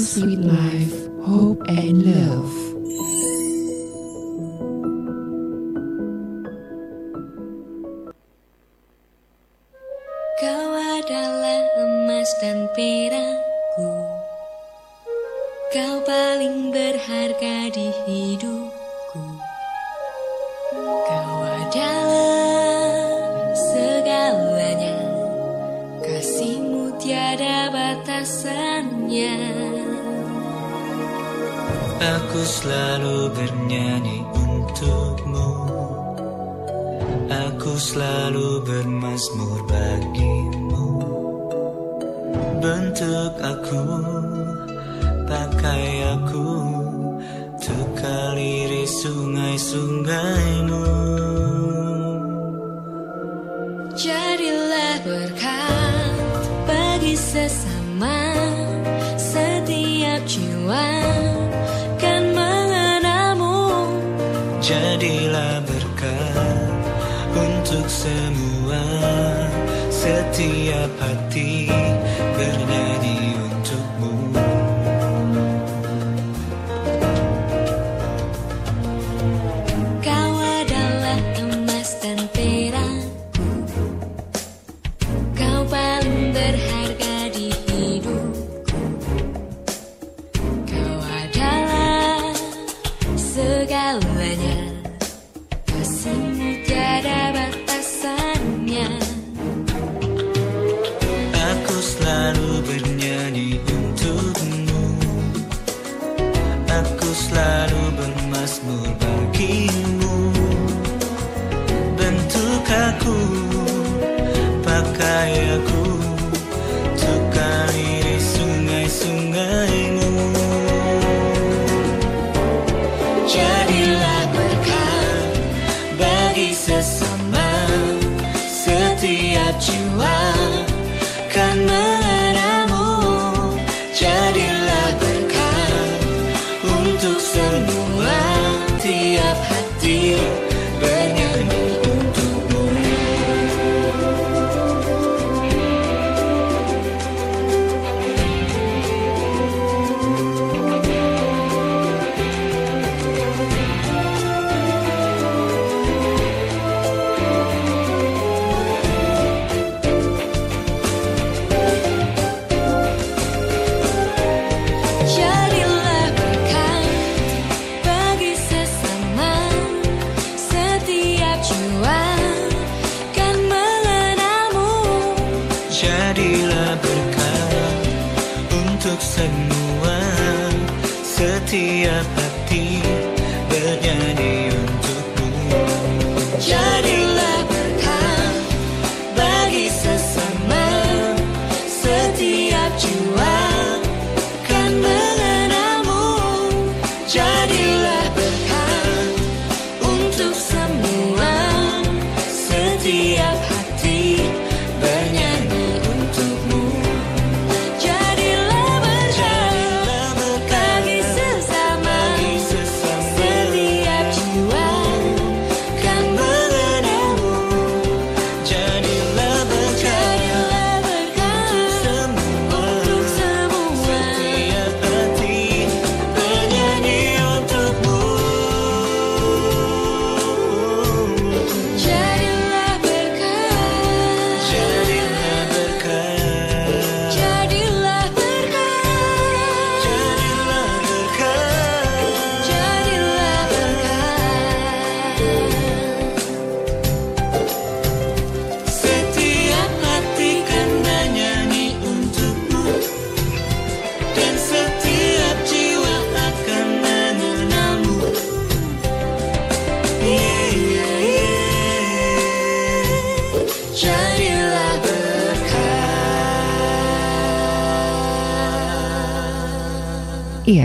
[0.09, 0.78] Sweet Life,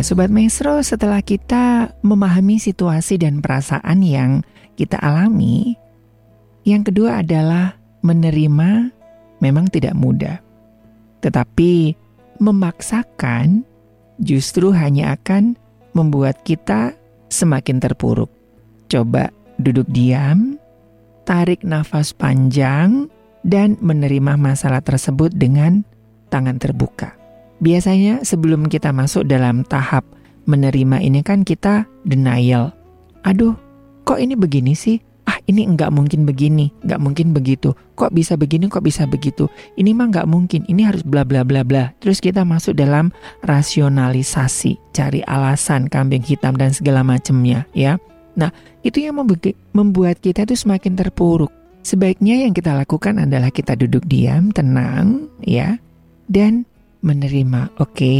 [0.05, 4.45] Sobat Maestro, setelah kita memahami situasi dan perasaan yang
[4.77, 5.81] kita alami,
[6.69, 7.73] yang kedua adalah
[8.05, 8.93] menerima
[9.41, 10.45] memang tidak mudah.
[11.25, 11.97] Tetapi
[12.37, 13.65] memaksakan
[14.21, 15.57] justru hanya akan
[15.97, 16.93] membuat kita
[17.33, 18.29] semakin terpuruk.
[18.93, 20.61] Coba duduk diam,
[21.25, 23.09] tarik nafas panjang,
[23.41, 25.81] dan menerima masalah tersebut dengan
[26.29, 27.24] tangan terbuka.
[27.65, 30.05] Biasanya sebelum kita masuk dalam tahap
[30.45, 32.77] menerima ini kan kita denial.
[33.25, 33.57] Aduh,
[34.05, 35.01] kok ini begini sih?
[35.25, 37.73] Ah ini nggak mungkin begini, nggak mungkin begitu.
[37.97, 39.49] Kok bisa begini, kok bisa begitu?
[39.81, 41.97] Ini mah nggak mungkin, ini harus bla bla bla bla.
[42.05, 43.09] Terus kita masuk dalam
[43.41, 47.97] rasionalisasi, cari alasan kambing hitam dan segala macamnya ya.
[48.37, 48.53] Nah
[48.85, 51.49] itu yang membu- membuat kita itu semakin terpuruk.
[51.81, 55.81] Sebaiknya yang kita lakukan adalah kita duduk diam, tenang ya,
[56.29, 56.69] dan
[57.05, 58.17] menerima, oke,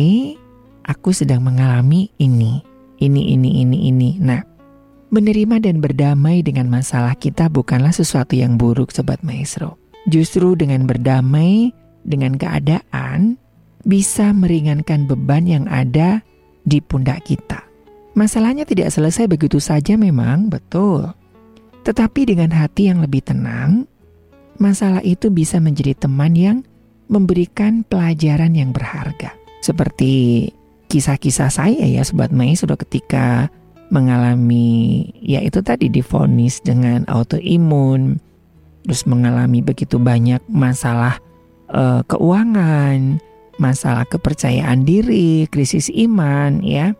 [0.85, 2.61] aku sedang mengalami ini,
[3.01, 4.11] ini, ini, ini, ini.
[4.21, 4.45] Nah,
[5.09, 9.81] menerima dan berdamai dengan masalah kita bukanlah sesuatu yang buruk, Sobat Maestro.
[10.13, 11.73] Justru dengan berdamai
[12.05, 13.41] dengan keadaan,
[13.89, 16.21] bisa meringankan beban yang ada
[16.69, 17.65] di pundak kita.
[18.13, 21.09] Masalahnya tidak selesai begitu saja memang, betul.
[21.89, 23.89] Tetapi dengan hati yang lebih tenang,
[24.61, 26.59] masalah itu bisa menjadi teman yang
[27.15, 29.31] memberikan pelajaran yang berharga.
[29.63, 30.51] Seperti
[30.91, 33.47] kisah-kisah saya ya Sobat Maestro ketika
[33.95, 38.19] mengalami ya itu tadi difonis dengan autoimun,
[38.83, 41.23] terus mengalami begitu banyak masalah
[41.71, 43.23] eh, keuangan,
[43.63, 46.93] masalah kepercayaan diri, krisis iman ya.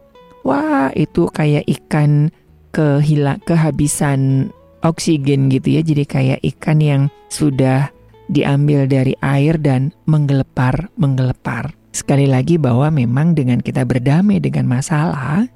[0.45, 2.29] Wah, itu kayak ikan
[2.71, 4.53] kehila kehabisan
[4.85, 5.83] oksigen gitu ya.
[5.83, 7.03] Jadi kayak ikan yang
[7.33, 7.89] sudah
[8.29, 11.77] diambil dari air dan menggelepar, menggelepar.
[11.95, 15.47] Sekali lagi bahwa memang dengan kita berdamai dengan masalah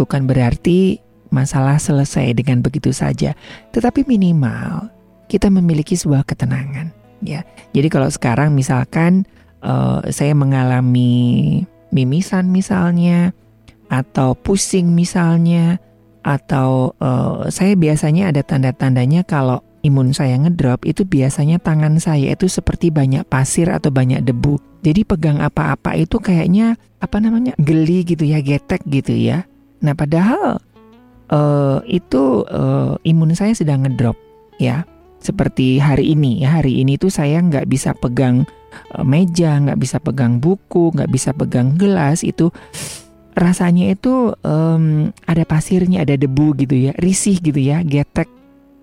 [0.00, 0.96] bukan berarti
[1.28, 3.36] masalah selesai dengan begitu saja,
[3.70, 4.88] tetapi minimal
[5.30, 6.90] kita memiliki sebuah ketenangan
[7.22, 7.44] ya.
[7.76, 9.28] Jadi kalau sekarang misalkan
[9.62, 11.62] uh, saya mengalami
[11.94, 13.30] mimisan misalnya
[13.90, 15.78] atau pusing misalnya
[16.20, 22.46] atau uh, saya biasanya ada tanda-tandanya kalau imun saya ngedrop itu biasanya tangan saya itu
[22.46, 24.60] seperti banyak pasir atau banyak debu.
[24.80, 29.44] Jadi pegang apa-apa itu kayaknya apa namanya geli gitu ya, getek gitu ya.
[29.80, 30.60] Nah padahal
[31.32, 34.16] uh, itu uh, imun saya sedang ngedrop
[34.60, 34.84] ya.
[35.20, 38.48] Seperti hari ini ya hari ini tuh saya nggak bisa pegang
[38.96, 42.48] uh, meja, nggak bisa pegang buku, nggak bisa pegang gelas itu
[43.36, 48.28] rasanya itu um, ada pasirnya, ada debu gitu ya, risih gitu ya, getek,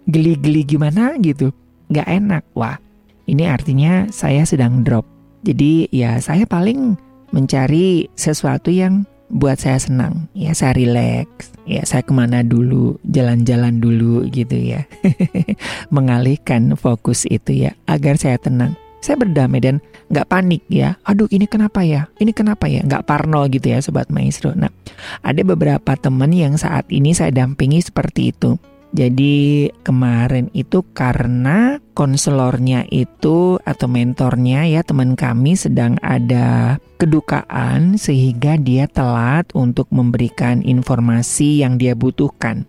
[0.08, 1.51] geli-geli gimana gitu,
[1.91, 2.43] nggak enak.
[2.55, 2.80] Wah,
[3.28, 5.03] ini artinya saya sedang drop.
[5.43, 6.95] Jadi ya saya paling
[7.36, 10.32] mencari sesuatu yang buat saya senang.
[10.32, 14.88] Ya saya relax, ya saya ke mana dulu, jalan-jalan dulu gitu ya.
[15.95, 18.80] Mengalihkan fokus itu ya, agar saya tenang.
[18.97, 19.78] Saya berdamai dan
[20.10, 20.97] nggak panik ya.
[21.05, 22.10] Aduh ini kenapa ya?
[22.18, 22.82] Ini kenapa ya?
[22.82, 24.51] Nggak parno gitu ya Sobat Maestro.
[24.58, 24.74] Nah
[25.22, 28.58] ada beberapa teman yang saat ini saya dampingi seperti itu.
[28.95, 38.55] Jadi kemarin itu karena konselornya itu atau mentornya ya teman kami sedang ada kedukaan sehingga
[38.55, 42.63] dia telat untuk memberikan informasi yang dia butuhkan.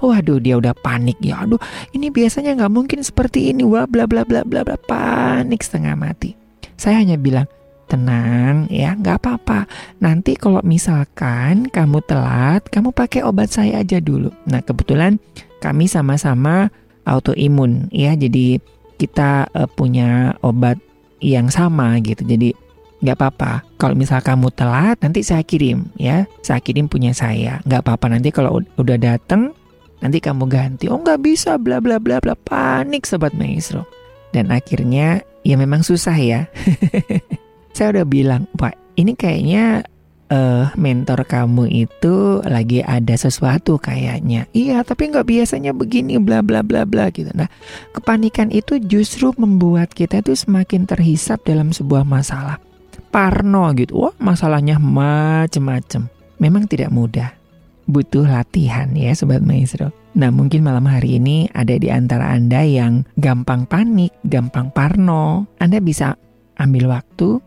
[0.00, 1.44] Waduh dia udah panik ya.
[1.44, 1.60] Aduh
[1.92, 3.66] ini biasanya nggak mungkin seperti ini.
[3.66, 6.32] Wah bla bla bla bla bla panik setengah mati.
[6.80, 7.44] Saya hanya bilang
[7.90, 9.66] tenang ya nggak apa-apa.
[9.98, 14.30] Nanti kalau misalkan kamu telat, kamu pakai obat saya aja dulu.
[14.46, 15.18] Nah kebetulan
[15.58, 16.70] kami sama-sama
[17.02, 18.14] autoimun ya.
[18.14, 18.62] Jadi
[18.94, 20.78] kita uh, punya obat
[21.18, 22.22] yang sama gitu.
[22.22, 22.54] Jadi
[23.02, 23.52] nggak apa-apa.
[23.80, 26.30] Kalau misal kamu telat, nanti saya kirim ya.
[26.46, 27.58] Saya kirim punya saya.
[27.66, 29.50] Nggak apa-apa nanti kalau udah dateng
[29.98, 30.86] nanti kamu ganti.
[30.86, 32.38] Oh nggak bisa, bla bla bla bla.
[32.38, 33.84] Panik sobat maestro.
[34.30, 36.46] Dan akhirnya ya memang susah ya.
[37.72, 39.84] Saya udah bilang, Pak, ini kayaknya
[40.30, 44.46] uh, mentor kamu itu lagi ada sesuatu kayaknya.
[44.54, 47.30] Iya, tapi nggak biasanya begini, bla bla bla bla gitu.
[47.34, 47.50] Nah,
[47.92, 52.62] kepanikan itu justru membuat kita itu semakin terhisap dalam sebuah masalah.
[53.10, 56.06] Parno gitu, wah masalahnya macem-macem.
[56.38, 57.34] Memang tidak mudah
[57.90, 59.90] butuh latihan ya Sobat Maestro.
[60.14, 65.50] Nah mungkin malam hari ini ada di antara Anda yang gampang panik, gampang parno.
[65.58, 66.14] Anda bisa
[66.54, 67.42] ambil waktu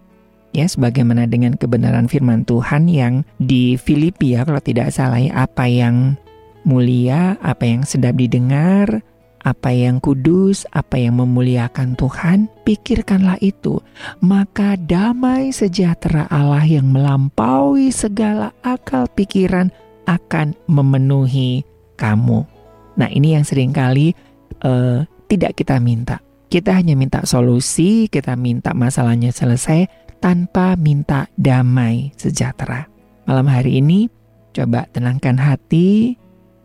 [0.54, 5.66] ya sebagaimana dengan kebenaran firman Tuhan yang di Filipi ya kalau tidak salah ya apa
[5.68, 6.16] yang
[6.64, 9.04] mulia, apa yang sedap didengar,
[9.44, 13.84] apa yang kudus, apa yang memuliakan Tuhan, pikirkanlah itu.
[14.24, 19.70] Maka damai sejahtera Allah yang melampaui segala akal pikiran
[20.08, 21.68] akan memenuhi
[22.00, 22.48] kamu.
[22.96, 24.16] Nah, ini yang sering kali
[24.64, 26.24] uh, tidak kita minta.
[26.48, 29.90] Kita hanya minta solusi, kita minta masalahnya selesai
[30.24, 32.88] tanpa minta damai sejahtera.
[33.28, 34.08] Malam hari ini,
[34.56, 36.16] coba tenangkan hati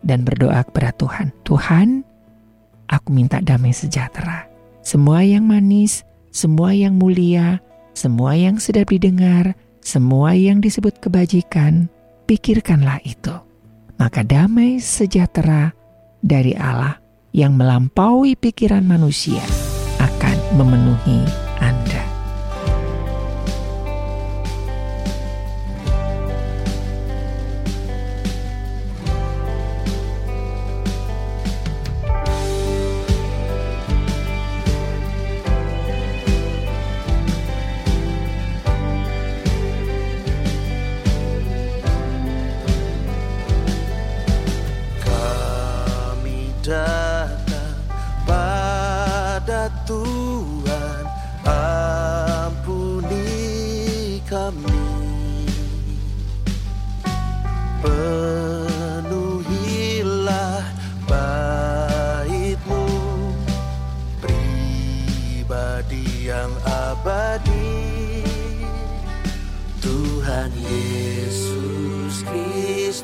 [0.06, 1.34] dan berdoa kepada Tuhan.
[1.42, 2.06] Tuhan,
[2.86, 4.46] aku minta damai sejahtera.
[4.86, 7.58] Semua yang manis, semua yang mulia,
[7.98, 11.90] semua yang sedap didengar, semua yang disebut kebajikan,
[12.30, 13.34] pikirkanlah itu.
[13.98, 15.74] Maka damai sejahtera
[16.22, 17.02] dari Allah
[17.34, 19.42] yang melampaui pikiran manusia
[19.98, 21.26] akan memenuhi
[21.58, 21.97] Anda.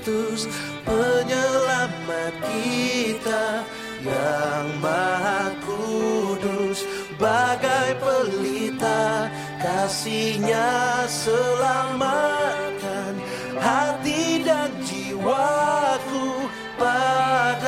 [0.05, 0.45] Kristus
[0.85, 3.65] penyelamat kita
[4.05, 6.85] yang maha kudus.
[7.17, 9.33] Bagai pelita
[9.65, 13.17] kasihnya selamatkan
[13.57, 16.53] hati dan jiwaku.
[16.77, 17.64] Padamu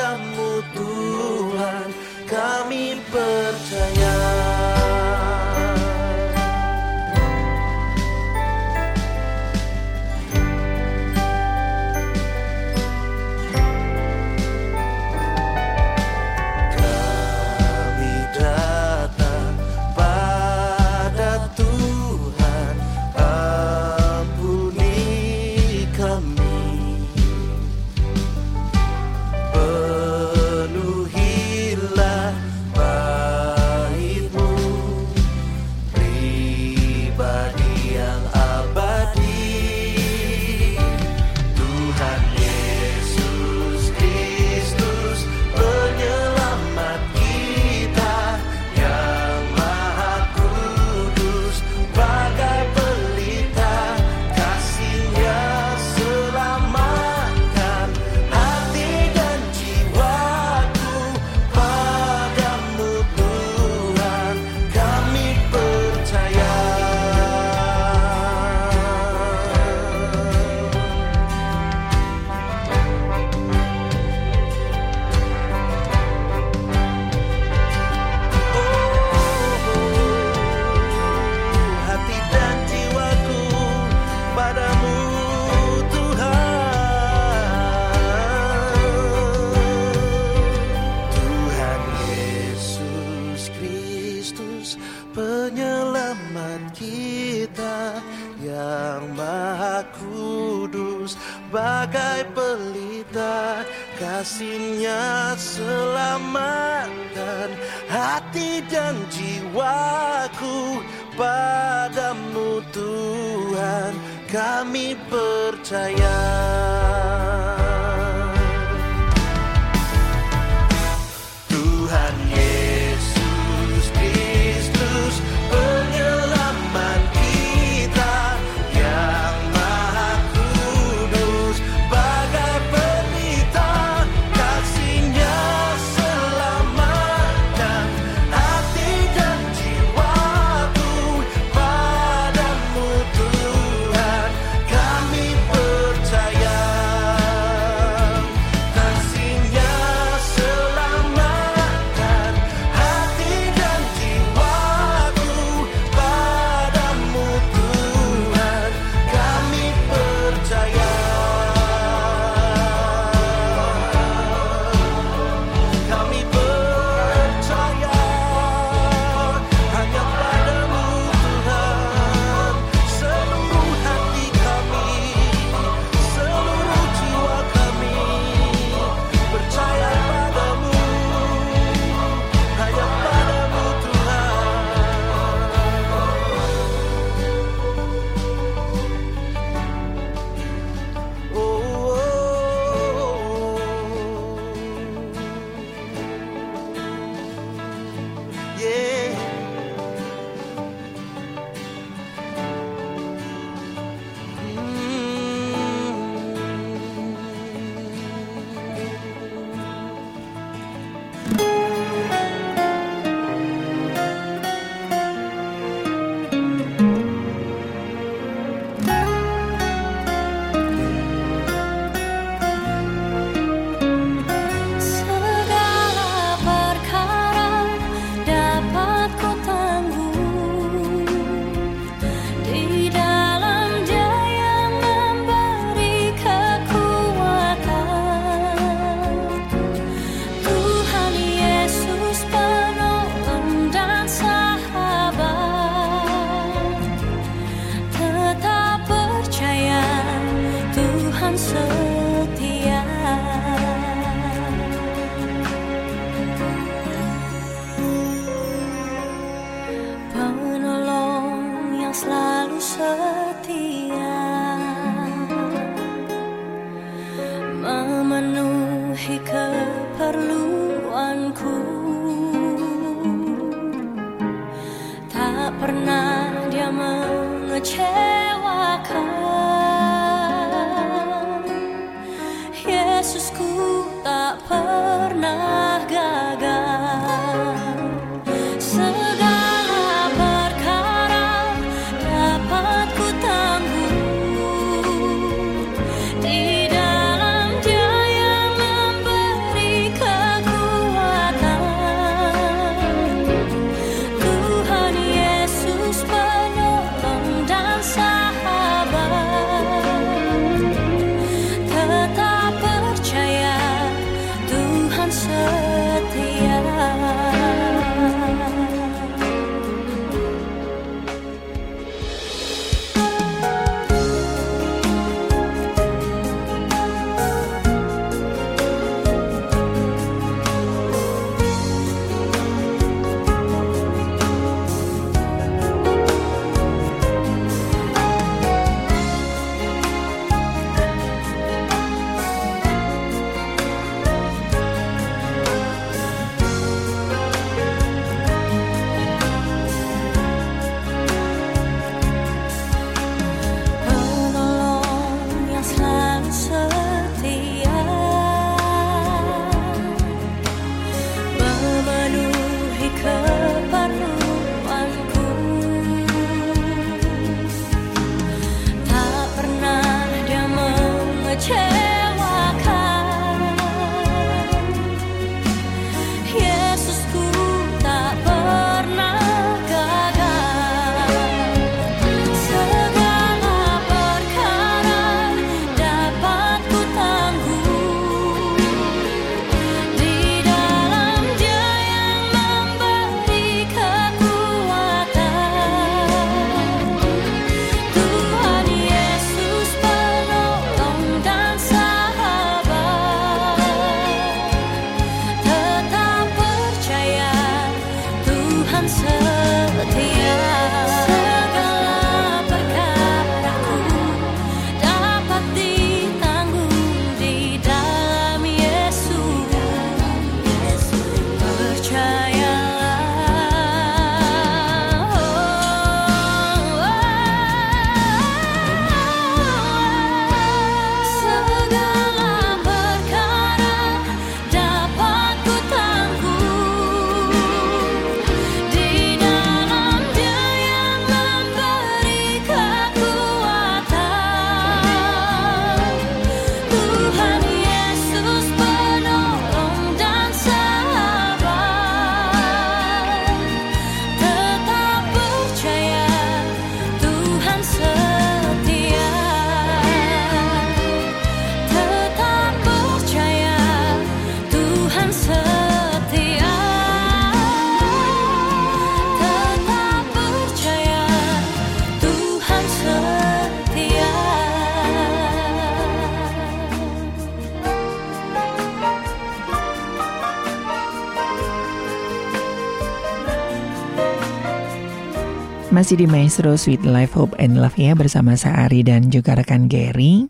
[485.77, 490.25] Masih di Maestro Sweet Life Hope and Love ya bersama Saari dan juga rekan Gary.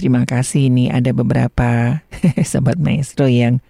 [0.00, 2.00] Terima kasih ini ada beberapa
[2.48, 3.60] sobat Maestro yang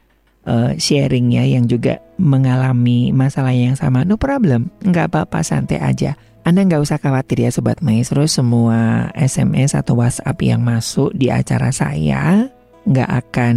[0.46, 4.06] uh, sharing ya yang juga mengalami masalah yang sama.
[4.06, 6.14] No problem, nggak apa-apa santai aja.
[6.46, 11.74] Anda nggak usah khawatir ya sobat Maestro, semua SMS atau WhatsApp yang masuk di acara
[11.74, 12.46] saya
[12.88, 13.56] nggak akan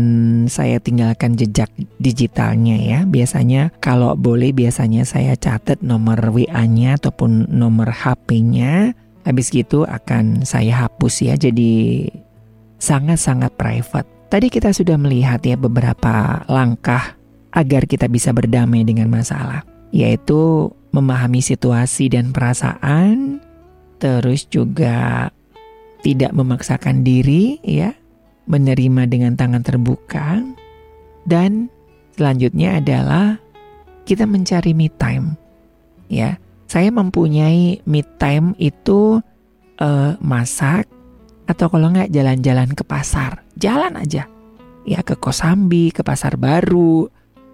[0.51, 1.71] saya tinggalkan jejak
[2.03, 2.99] digitalnya ya.
[3.07, 8.91] Biasanya kalau boleh biasanya saya catat nomor WA-nya ataupun nomor HP-nya.
[9.23, 11.39] Habis gitu akan saya hapus ya.
[11.39, 12.09] Jadi
[12.81, 14.09] sangat-sangat private.
[14.27, 17.15] Tadi kita sudah melihat ya beberapa langkah
[17.51, 23.39] agar kita bisa berdamai dengan masalah, yaitu memahami situasi dan perasaan,
[23.99, 25.29] terus juga
[26.01, 27.93] tidak memaksakan diri ya,
[28.51, 30.43] menerima dengan tangan terbuka,
[31.23, 31.71] dan
[32.19, 33.39] selanjutnya adalah
[34.03, 35.39] kita mencari me time.
[36.11, 36.35] Ya,
[36.67, 39.23] saya mempunyai me time itu
[39.79, 40.91] eh, masak
[41.47, 44.27] atau kalau nggak jalan-jalan ke pasar, jalan aja.
[44.81, 47.07] Ya ke Kosambi, ke pasar baru,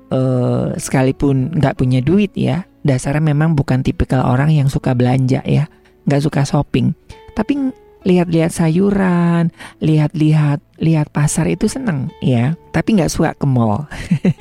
[0.10, 2.66] eh, sekalipun nggak punya duit ya.
[2.82, 5.70] Dasarnya memang bukan tipikal orang yang suka belanja ya,
[6.08, 6.96] nggak suka shopping.
[7.36, 7.54] Tapi
[8.08, 9.52] lihat-lihat sayuran,
[9.84, 13.84] lihat-lihat lihat pasar itu seneng ya, tapi nggak suka ke mall.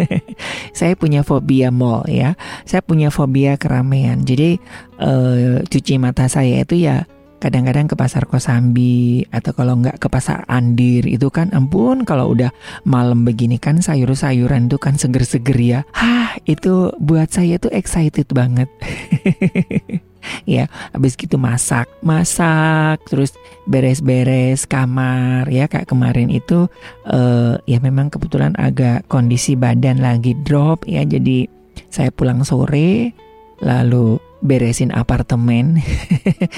[0.79, 4.23] saya punya fobia mall ya, saya punya fobia keramaian.
[4.23, 4.63] Jadi
[5.03, 10.49] eh, cuci mata saya itu ya kadang-kadang ke pasar Kosambi atau kalau nggak ke pasar
[10.49, 12.49] Andir itu kan ampun kalau udah
[12.89, 15.81] malam begini kan sayur-sayuran itu kan seger-seger ya.
[15.93, 18.71] Hah, itu buat saya tuh excited banget.
[20.45, 23.35] ya habis gitu masak masak terus
[23.67, 25.67] beres-beres kamar ya.
[25.67, 26.71] Kayak kemarin itu
[27.09, 31.03] eh, ya memang kebetulan agak kondisi badan lagi drop ya.
[31.03, 31.47] Jadi
[31.91, 33.13] saya pulang sore
[33.61, 35.79] lalu beresin apartemen.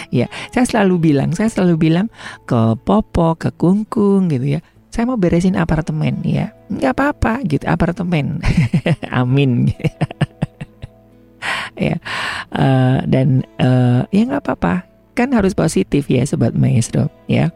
[0.09, 2.09] Ya saya selalu bilang saya selalu bilang
[2.49, 6.25] ke Popo ke Kungkung gitu ya saya mau beresin apartemen.
[6.25, 8.41] Ya nggak apa-apa gitu apartemen.
[9.15, 9.69] Amin
[11.79, 11.97] ya.
[12.53, 14.85] Eh, dan eh, ya nggak apa-apa.
[15.15, 17.51] Kan harus positif ya sobat maestro ya.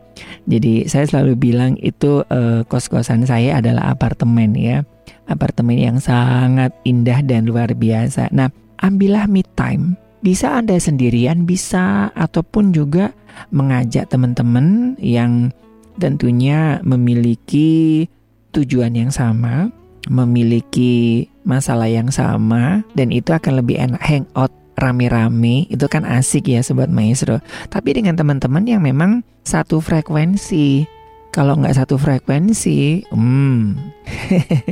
[0.50, 4.86] Jadi saya selalu bilang itu eh, kos-kosan saya adalah apartemen ya.
[5.30, 8.30] Apartemen yang sangat indah dan luar biasa.
[8.34, 8.50] Nah
[8.82, 9.94] ambillah me time.
[10.22, 13.10] Bisa anda sendirian bisa ataupun juga
[13.50, 15.50] mengajak teman-teman yang
[15.98, 18.06] tentunya memiliki
[18.54, 19.72] tujuan yang sama
[20.10, 26.64] memiliki masalah yang sama dan itu akan lebih enak hangout rame-rame itu kan asik ya
[26.64, 27.38] sobat maestro.
[27.70, 30.86] Tapi dengan teman-teman yang memang satu frekuensi.
[31.32, 33.64] Kalau nggak satu frekuensi hmm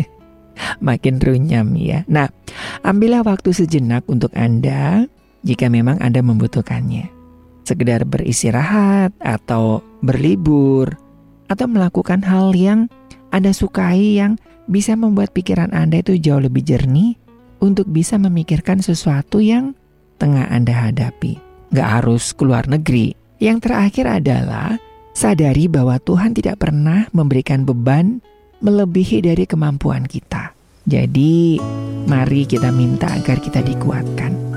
[0.86, 2.05] makin runyam ya.
[2.05, 2.28] Nah
[2.85, 5.09] ambillah waktu sejenak untuk anda
[5.40, 7.09] jika memang anda membutuhkannya.
[7.65, 10.90] Sekedar beristirahat atau berlibur
[11.48, 12.93] atau melakukan hal yang
[13.31, 14.36] anda sukai yang
[14.71, 17.19] bisa membuat pikiran Anda itu jauh lebih jernih
[17.59, 19.75] untuk bisa memikirkan sesuatu yang
[20.17, 21.37] tengah Anda hadapi.
[21.75, 23.19] Gak harus keluar negeri.
[23.43, 24.79] Yang terakhir adalah
[25.11, 28.23] sadari bahwa Tuhan tidak pernah memberikan beban
[28.63, 30.53] melebihi dari kemampuan kita.
[30.85, 31.61] Jadi,
[32.09, 34.49] mari kita minta agar kita dikuatkan.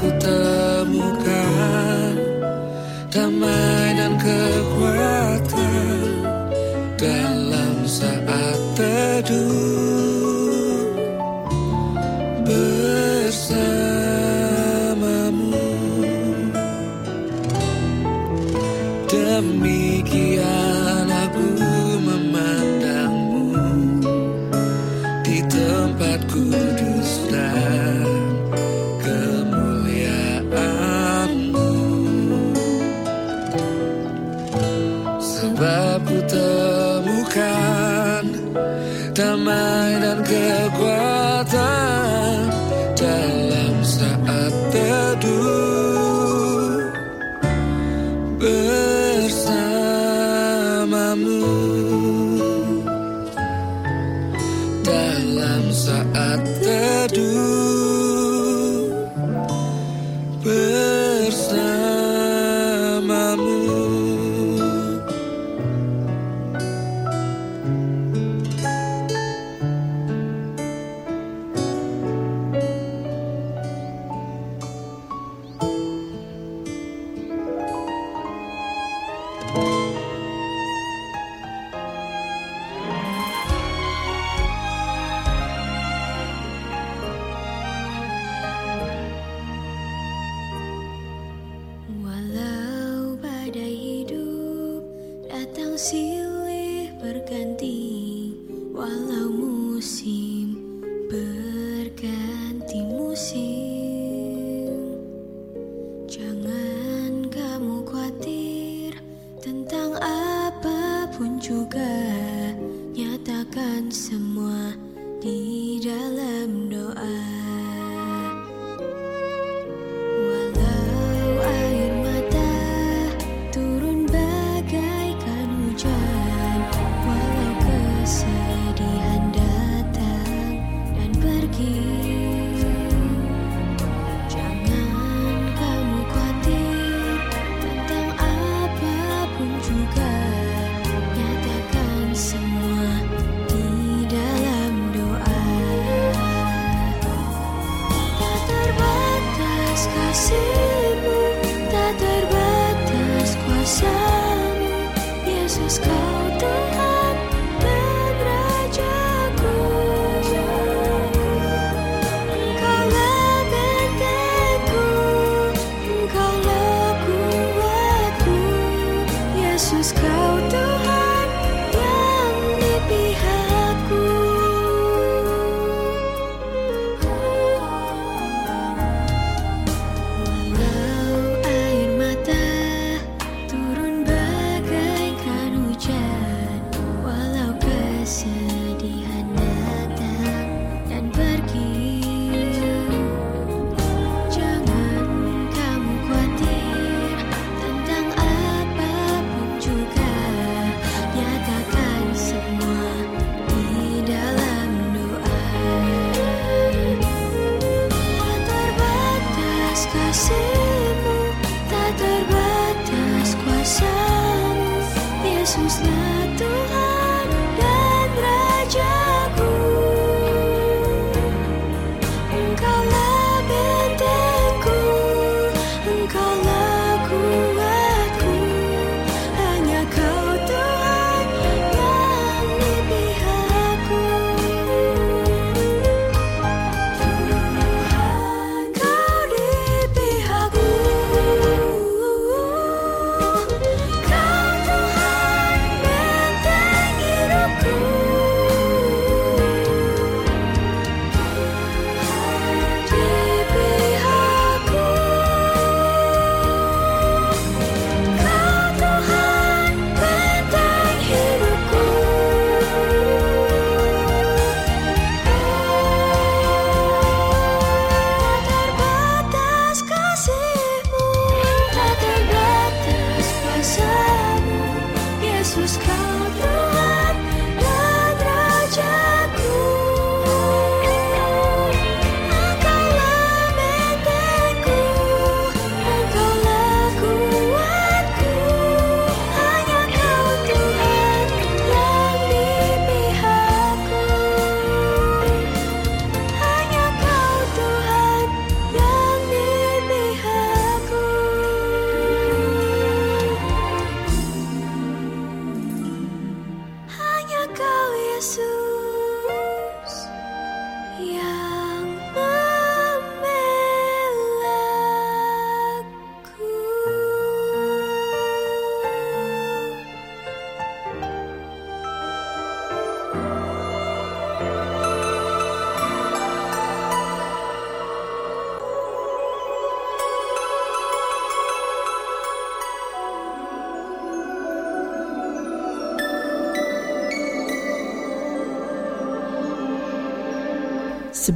[0.00, 1.49] Sebab ku temukan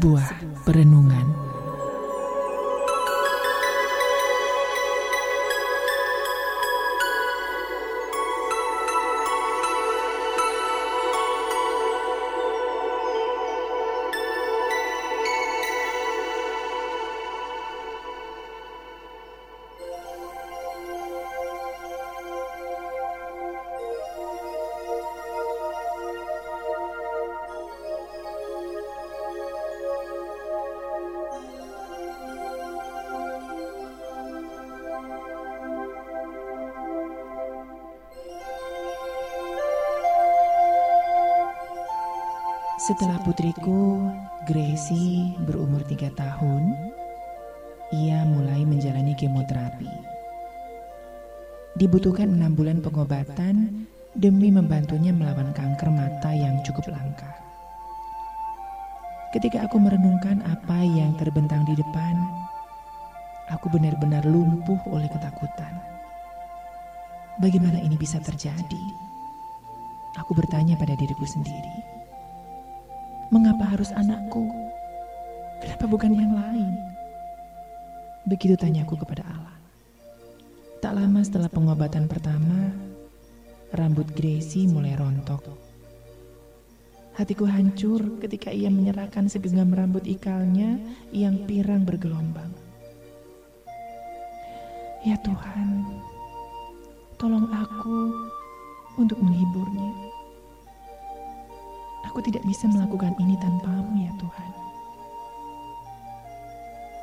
[0.05, 0.44] Sebuah
[42.85, 43.97] Setelah putriku,
[44.45, 46.69] Gracie, berumur tiga tahun,
[47.97, 49.89] ia mulai menjalani kemoterapi.
[51.81, 57.33] Dibutuhkan enam bulan pengobatan demi membantunya melawan kanker mata yang cukup langka.
[59.33, 62.21] Ketika aku merenungkan apa yang terbentang di depan,
[63.49, 65.73] aku benar-benar lumpuh oleh ketakutan.
[67.41, 68.85] Bagaimana ini bisa terjadi?
[70.21, 71.94] Aku bertanya pada diriku sendiri.
[73.35, 74.47] Mengapa harus anakku?
[75.59, 76.71] Kenapa bukan yang lain?
[78.31, 79.59] Begitu tanyaku kepada Allah.
[80.79, 82.71] Tak lama setelah pengobatan pertama,
[83.75, 85.51] rambut Gracie mulai rontok.
[87.19, 90.79] Hatiku hancur ketika ia menyerahkan segenggam rambut ikalnya
[91.11, 92.55] yang pirang bergelombang.
[95.03, 95.91] Ya Tuhan,
[97.19, 98.15] tolong aku
[98.95, 100.14] untuk menghiburnya.
[102.13, 104.65] Aku tidak bisa melakukan ini tanpamu ya Tuhan.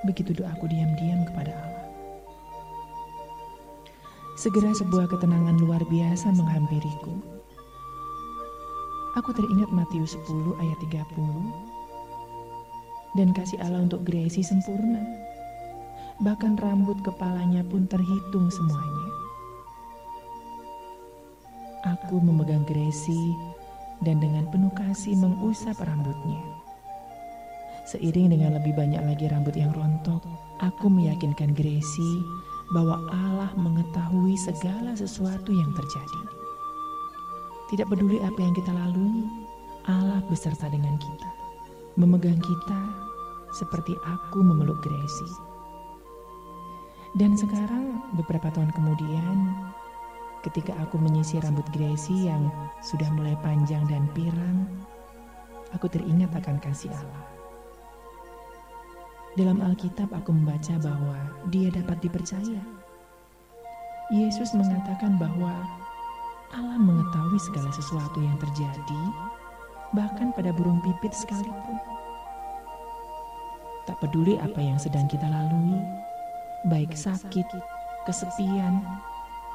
[0.06, 1.86] Begitu doaku diam-diam kepada Allah.
[4.42, 7.14] Segera sebuah ketenangan luar biasa menghampiriku.
[9.20, 13.20] Aku teringat Matius 10 ayat 30.
[13.20, 15.04] Dan kasih Allah untuk Gracie sempurna.
[16.24, 19.10] Bahkan rambut kepalanya pun terhitung semuanya.
[21.86, 23.51] Aku memegang Gracie
[24.02, 26.42] dan dengan penuh kasih mengusap rambutnya.
[27.90, 30.22] Seiring dengan lebih banyak lagi rambut yang rontok,
[30.62, 32.22] aku meyakinkan Gracie
[32.72, 36.22] bahwa Allah mengetahui segala sesuatu yang terjadi.
[37.74, 39.28] Tidak peduli apa yang kita lalui,
[39.90, 41.30] Allah beserta dengan kita,
[41.98, 42.82] memegang kita
[43.52, 45.36] seperti aku memeluk Gracie.
[47.20, 49.36] Dan sekarang, beberapa tahun kemudian,
[50.42, 52.50] ketika aku menyisir rambut Gracie yang
[52.82, 54.66] sudah mulai panjang dan pirang,
[55.74, 57.26] aku teringat akan kasih Allah.
[59.40, 61.16] Dalam Alkitab aku membaca bahwa
[61.54, 62.60] dia dapat dipercaya.
[64.12, 65.56] Yesus mengatakan bahwa
[66.52, 69.04] Allah mengetahui segala sesuatu yang terjadi,
[69.96, 71.80] bahkan pada burung pipit sekalipun.
[73.88, 75.80] Tak peduli apa yang sedang kita lalui,
[76.68, 77.48] baik sakit,
[78.04, 78.84] kesepian,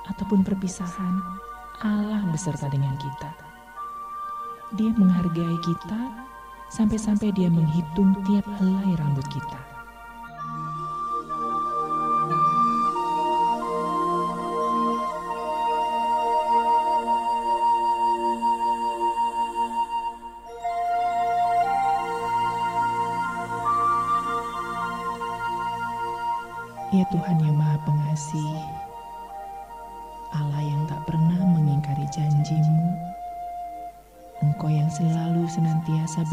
[0.08, 1.14] ataupun perpisahan,
[1.84, 3.30] Allah beserta dengan kita.
[4.74, 6.00] Dia menghargai kita
[6.72, 9.75] sampai-sampai dia menghitung tiap helai rambut kita.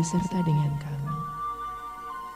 [0.04, 1.16] Beserta dengan kami.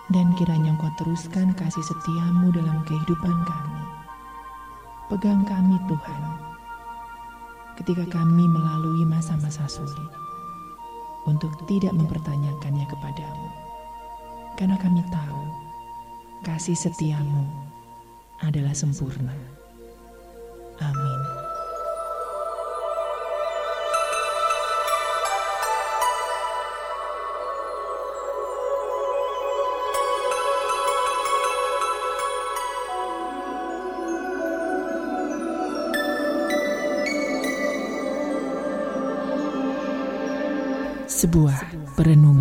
[0.08, 3.84] Dan kiranya Engkau teruskan kasih setiamu dalam kehidupan kami.
[5.12, 6.24] Pegang kami Tuhan,
[7.76, 10.12] ketika kami melalui masa-masa sulit,
[11.28, 13.48] untuk tidak mempertanyakannya kepadamu.
[14.56, 15.44] Karena kami tahu,
[16.48, 17.44] kasih setiamu
[18.40, 19.36] adalah sempurna.
[20.80, 21.47] Amin.
[41.18, 42.37] Sebuah perenungan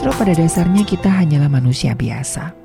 [0.00, 2.56] Maestro pada dasarnya kita hanyalah manusia biasa.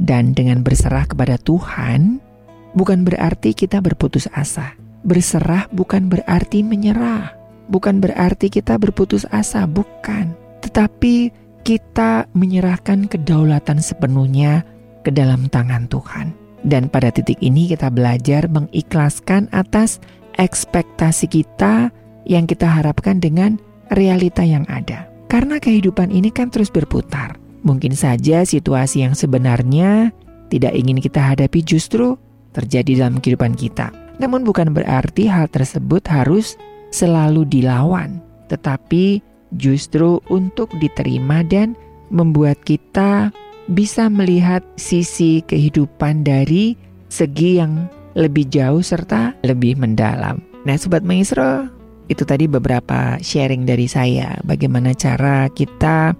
[0.00, 2.24] Dan dengan berserah kepada Tuhan,
[2.72, 4.72] bukan berarti kita berputus asa.
[5.04, 7.36] Berserah bukan berarti menyerah.
[7.68, 10.32] Bukan berarti kita berputus asa, bukan.
[10.64, 11.36] Tetapi
[11.68, 14.64] kita menyerahkan kedaulatan sepenuhnya
[15.04, 16.32] ke dalam tangan Tuhan.
[16.64, 20.00] Dan pada titik ini kita belajar mengikhlaskan atas
[20.40, 21.92] ekspektasi kita
[22.24, 23.60] yang kita harapkan dengan
[23.92, 25.12] realita yang ada.
[25.34, 27.34] Karena kehidupan ini kan terus berputar.
[27.66, 30.14] Mungkin saja situasi yang sebenarnya
[30.46, 32.14] tidak ingin kita hadapi justru
[32.54, 33.90] terjadi dalam kehidupan kita.
[34.22, 36.54] Namun bukan berarti hal tersebut harus
[36.94, 39.18] selalu dilawan, tetapi
[39.58, 41.74] justru untuk diterima dan
[42.14, 43.34] membuat kita
[43.66, 46.78] bisa melihat sisi kehidupan dari
[47.10, 50.38] segi yang lebih jauh serta lebih mendalam.
[50.62, 51.73] Nah, sobat maestro,
[52.08, 56.12] itu tadi beberapa sharing dari saya bagaimana cara kita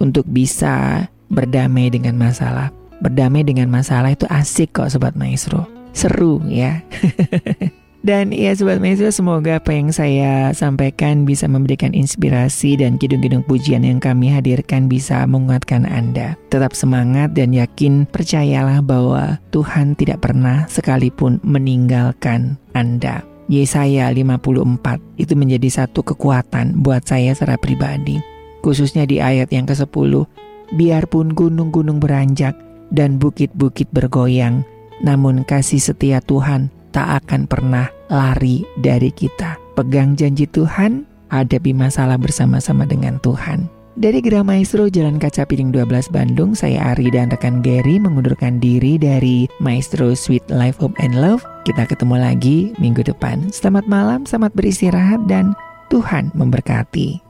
[0.00, 2.72] untuk bisa berdamai dengan masalah.
[3.00, 5.64] Berdamai dengan masalah itu asik kok sobat maestro.
[5.96, 6.84] Seru ya.
[8.00, 13.84] Dan ya Sobat Maestro semoga apa yang saya sampaikan bisa memberikan inspirasi dan kidung-kidung pujian
[13.84, 16.32] yang kami hadirkan bisa menguatkan Anda.
[16.48, 23.29] Tetap semangat dan yakin percayalah bahwa Tuhan tidak pernah sekalipun meninggalkan Anda.
[23.50, 28.22] Yesaya 54 itu menjadi satu kekuatan buat saya secara pribadi.
[28.62, 30.30] Khususnya di ayat yang ke-10.
[30.70, 32.54] Biarpun gunung-gunung beranjak
[32.94, 34.62] dan bukit-bukit bergoyang,
[35.02, 39.58] namun kasih setia Tuhan tak akan pernah lari dari kita.
[39.74, 43.79] Pegang janji Tuhan, hadapi masalah bersama-sama dengan Tuhan.
[44.00, 49.44] Dari Maestro Jalan Kaca Piring 12 Bandung, saya Ari dan rekan Gary mengundurkan diri dari
[49.60, 51.44] Maestro Sweet Life Hope and Love.
[51.68, 53.52] Kita ketemu lagi minggu depan.
[53.52, 55.52] Selamat malam, selamat beristirahat dan
[55.92, 57.20] Tuhan memberkati.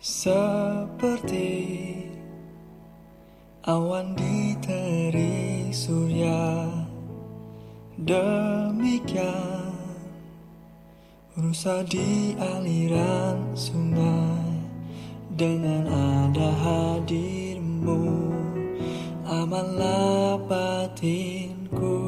[0.00, 1.52] Seperti
[3.68, 6.72] awan di terik surya
[8.00, 9.69] Demikian
[11.38, 14.50] rusa di aliran sungai.
[15.30, 18.34] Dengan ada hadirmu
[19.24, 22.02] amanlah batinku.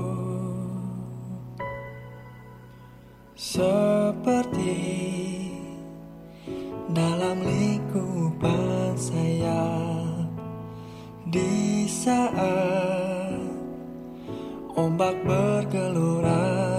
[3.38, 4.76] Seperti
[6.92, 10.28] dalam lingkupan sayap
[11.32, 13.40] di saat
[14.76, 16.71] ombak bergelora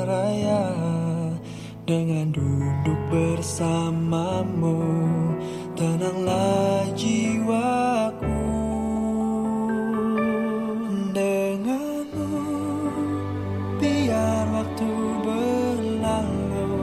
[1.93, 4.81] dengan duduk bersamamu.
[5.77, 8.49] Tenanglah jiwaku.
[11.13, 12.33] Denganmu
[13.77, 14.89] biar waktu
[15.21, 16.73] berlalu.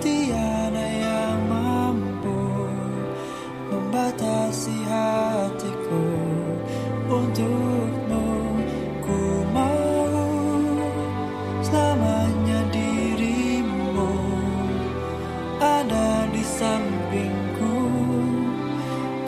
[0.00, 2.40] Tiada yang mampu
[3.68, 6.04] membatasi hatiku
[7.12, 7.73] untukmu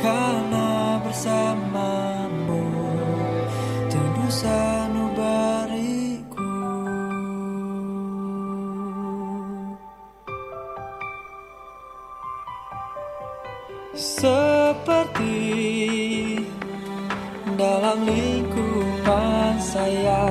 [0.06, 2.62] karena bersamamu
[3.90, 5.02] teduh sanubariku
[13.98, 15.42] seperti
[17.58, 20.30] dalam lingkupan saya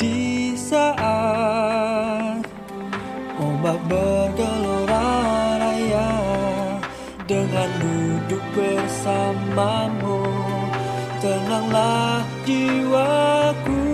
[0.00, 2.40] di saat
[3.36, 4.67] ombak raya
[7.28, 10.24] dengan duduk bersamamu.
[11.20, 13.84] Tenanglah jiwaku.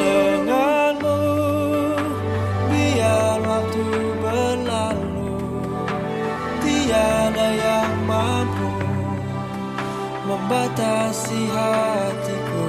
[0.00, 1.20] Denganmu
[2.72, 3.84] biar waktu
[4.24, 5.36] berlalu.
[6.64, 8.72] Tiada yang mampu
[10.24, 12.64] membatasi hatiku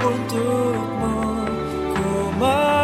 [0.00, 1.20] untukmu.
[1.94, 2.83] Ku mau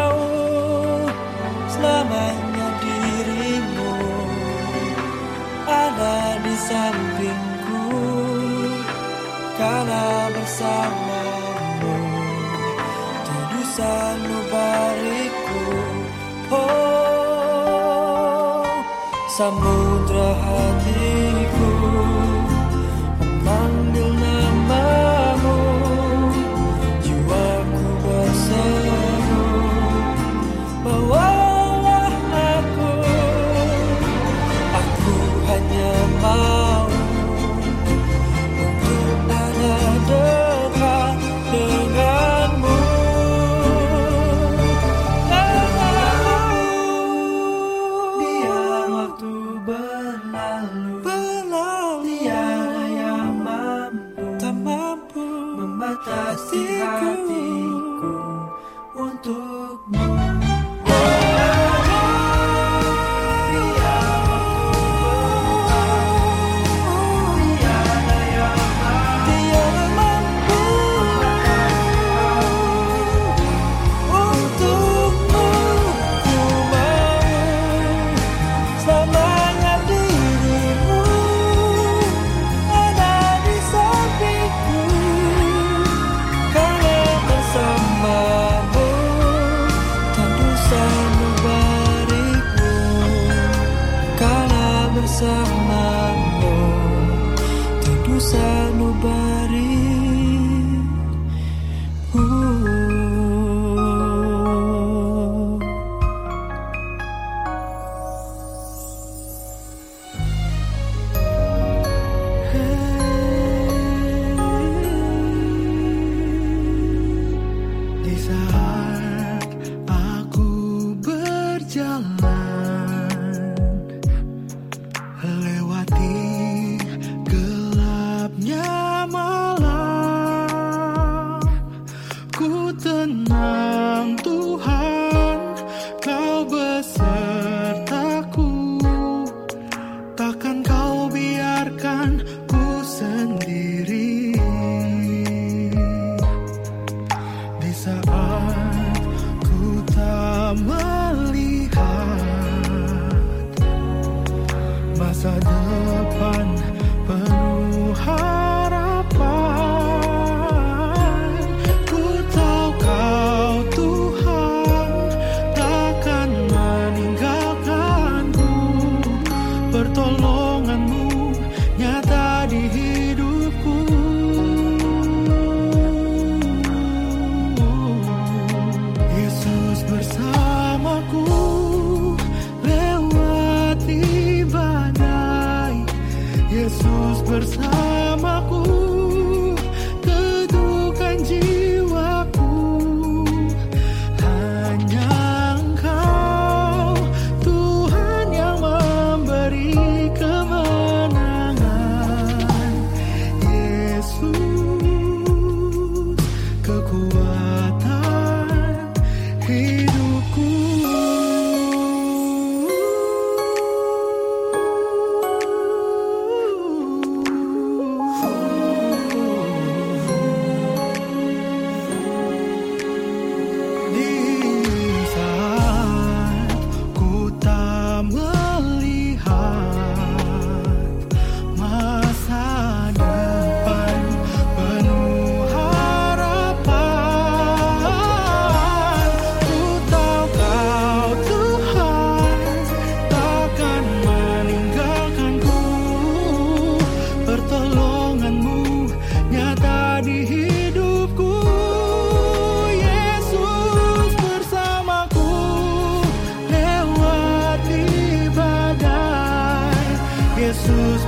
[6.71, 7.83] sampingku
[9.59, 11.95] karena bersamamu.
[13.27, 15.67] Teduh sanubariku
[16.55, 18.71] oh
[19.35, 21.20] samudra hatiku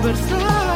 [0.03, 0.72] Yesus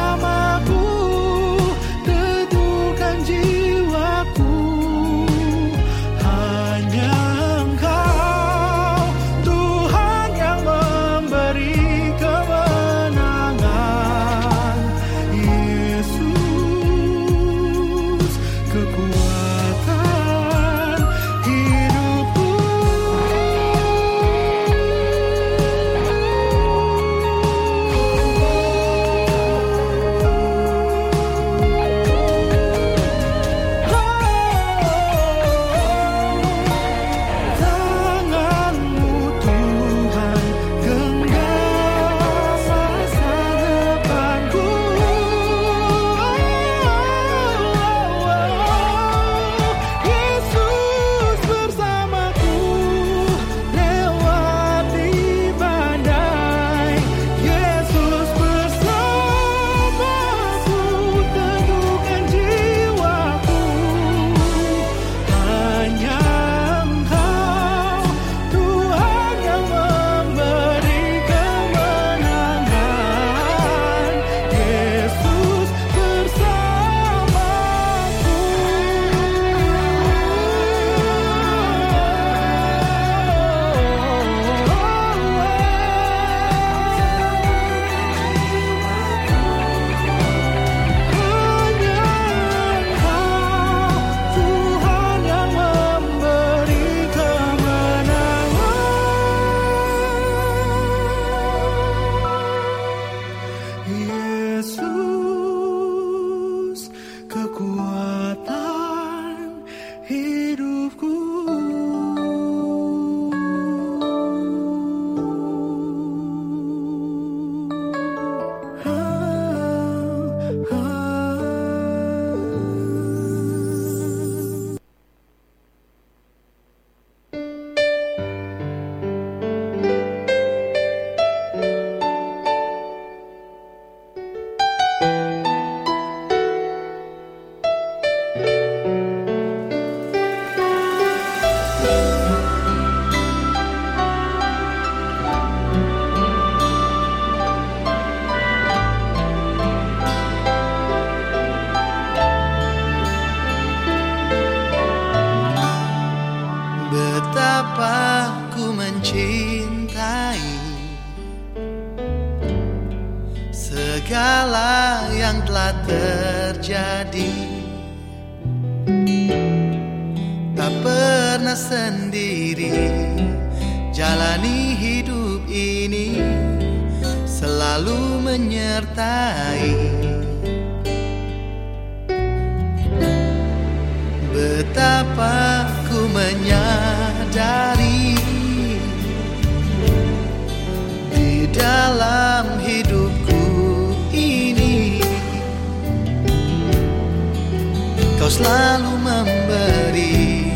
[198.28, 200.52] Kau selalu memberi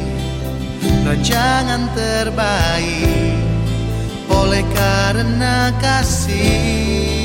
[1.09, 3.33] rancangan terbaik
[4.29, 7.22] oleh karena kasih.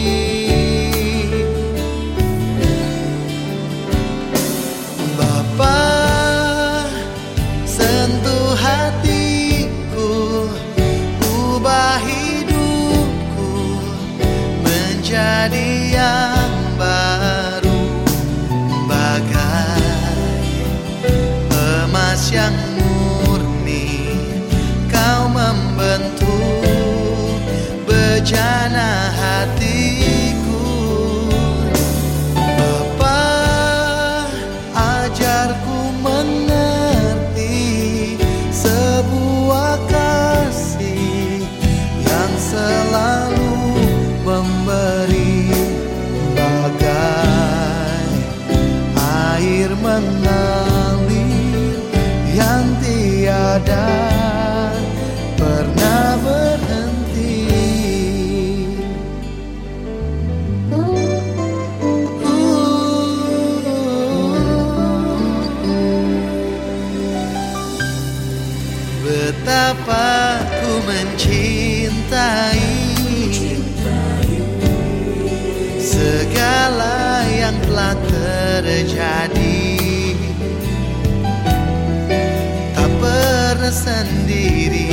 [83.88, 84.92] sendiri.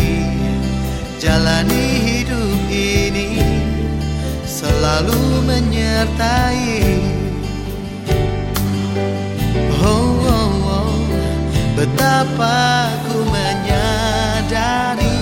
[1.19, 3.41] Jalani hidup ini
[4.45, 7.01] Selalu menyertai.
[9.85, 10.95] Oh, oh, oh
[11.75, 15.19] Betapa ku menyadari.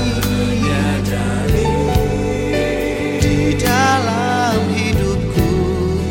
[3.22, 5.50] Di dalam hidupku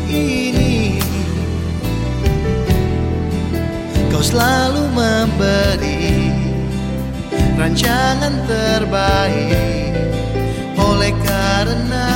[0.08, 0.98] ini.
[4.10, 4.71] Kau selalu
[7.72, 9.96] rancangan terbaik.
[10.76, 12.11] Oleh karena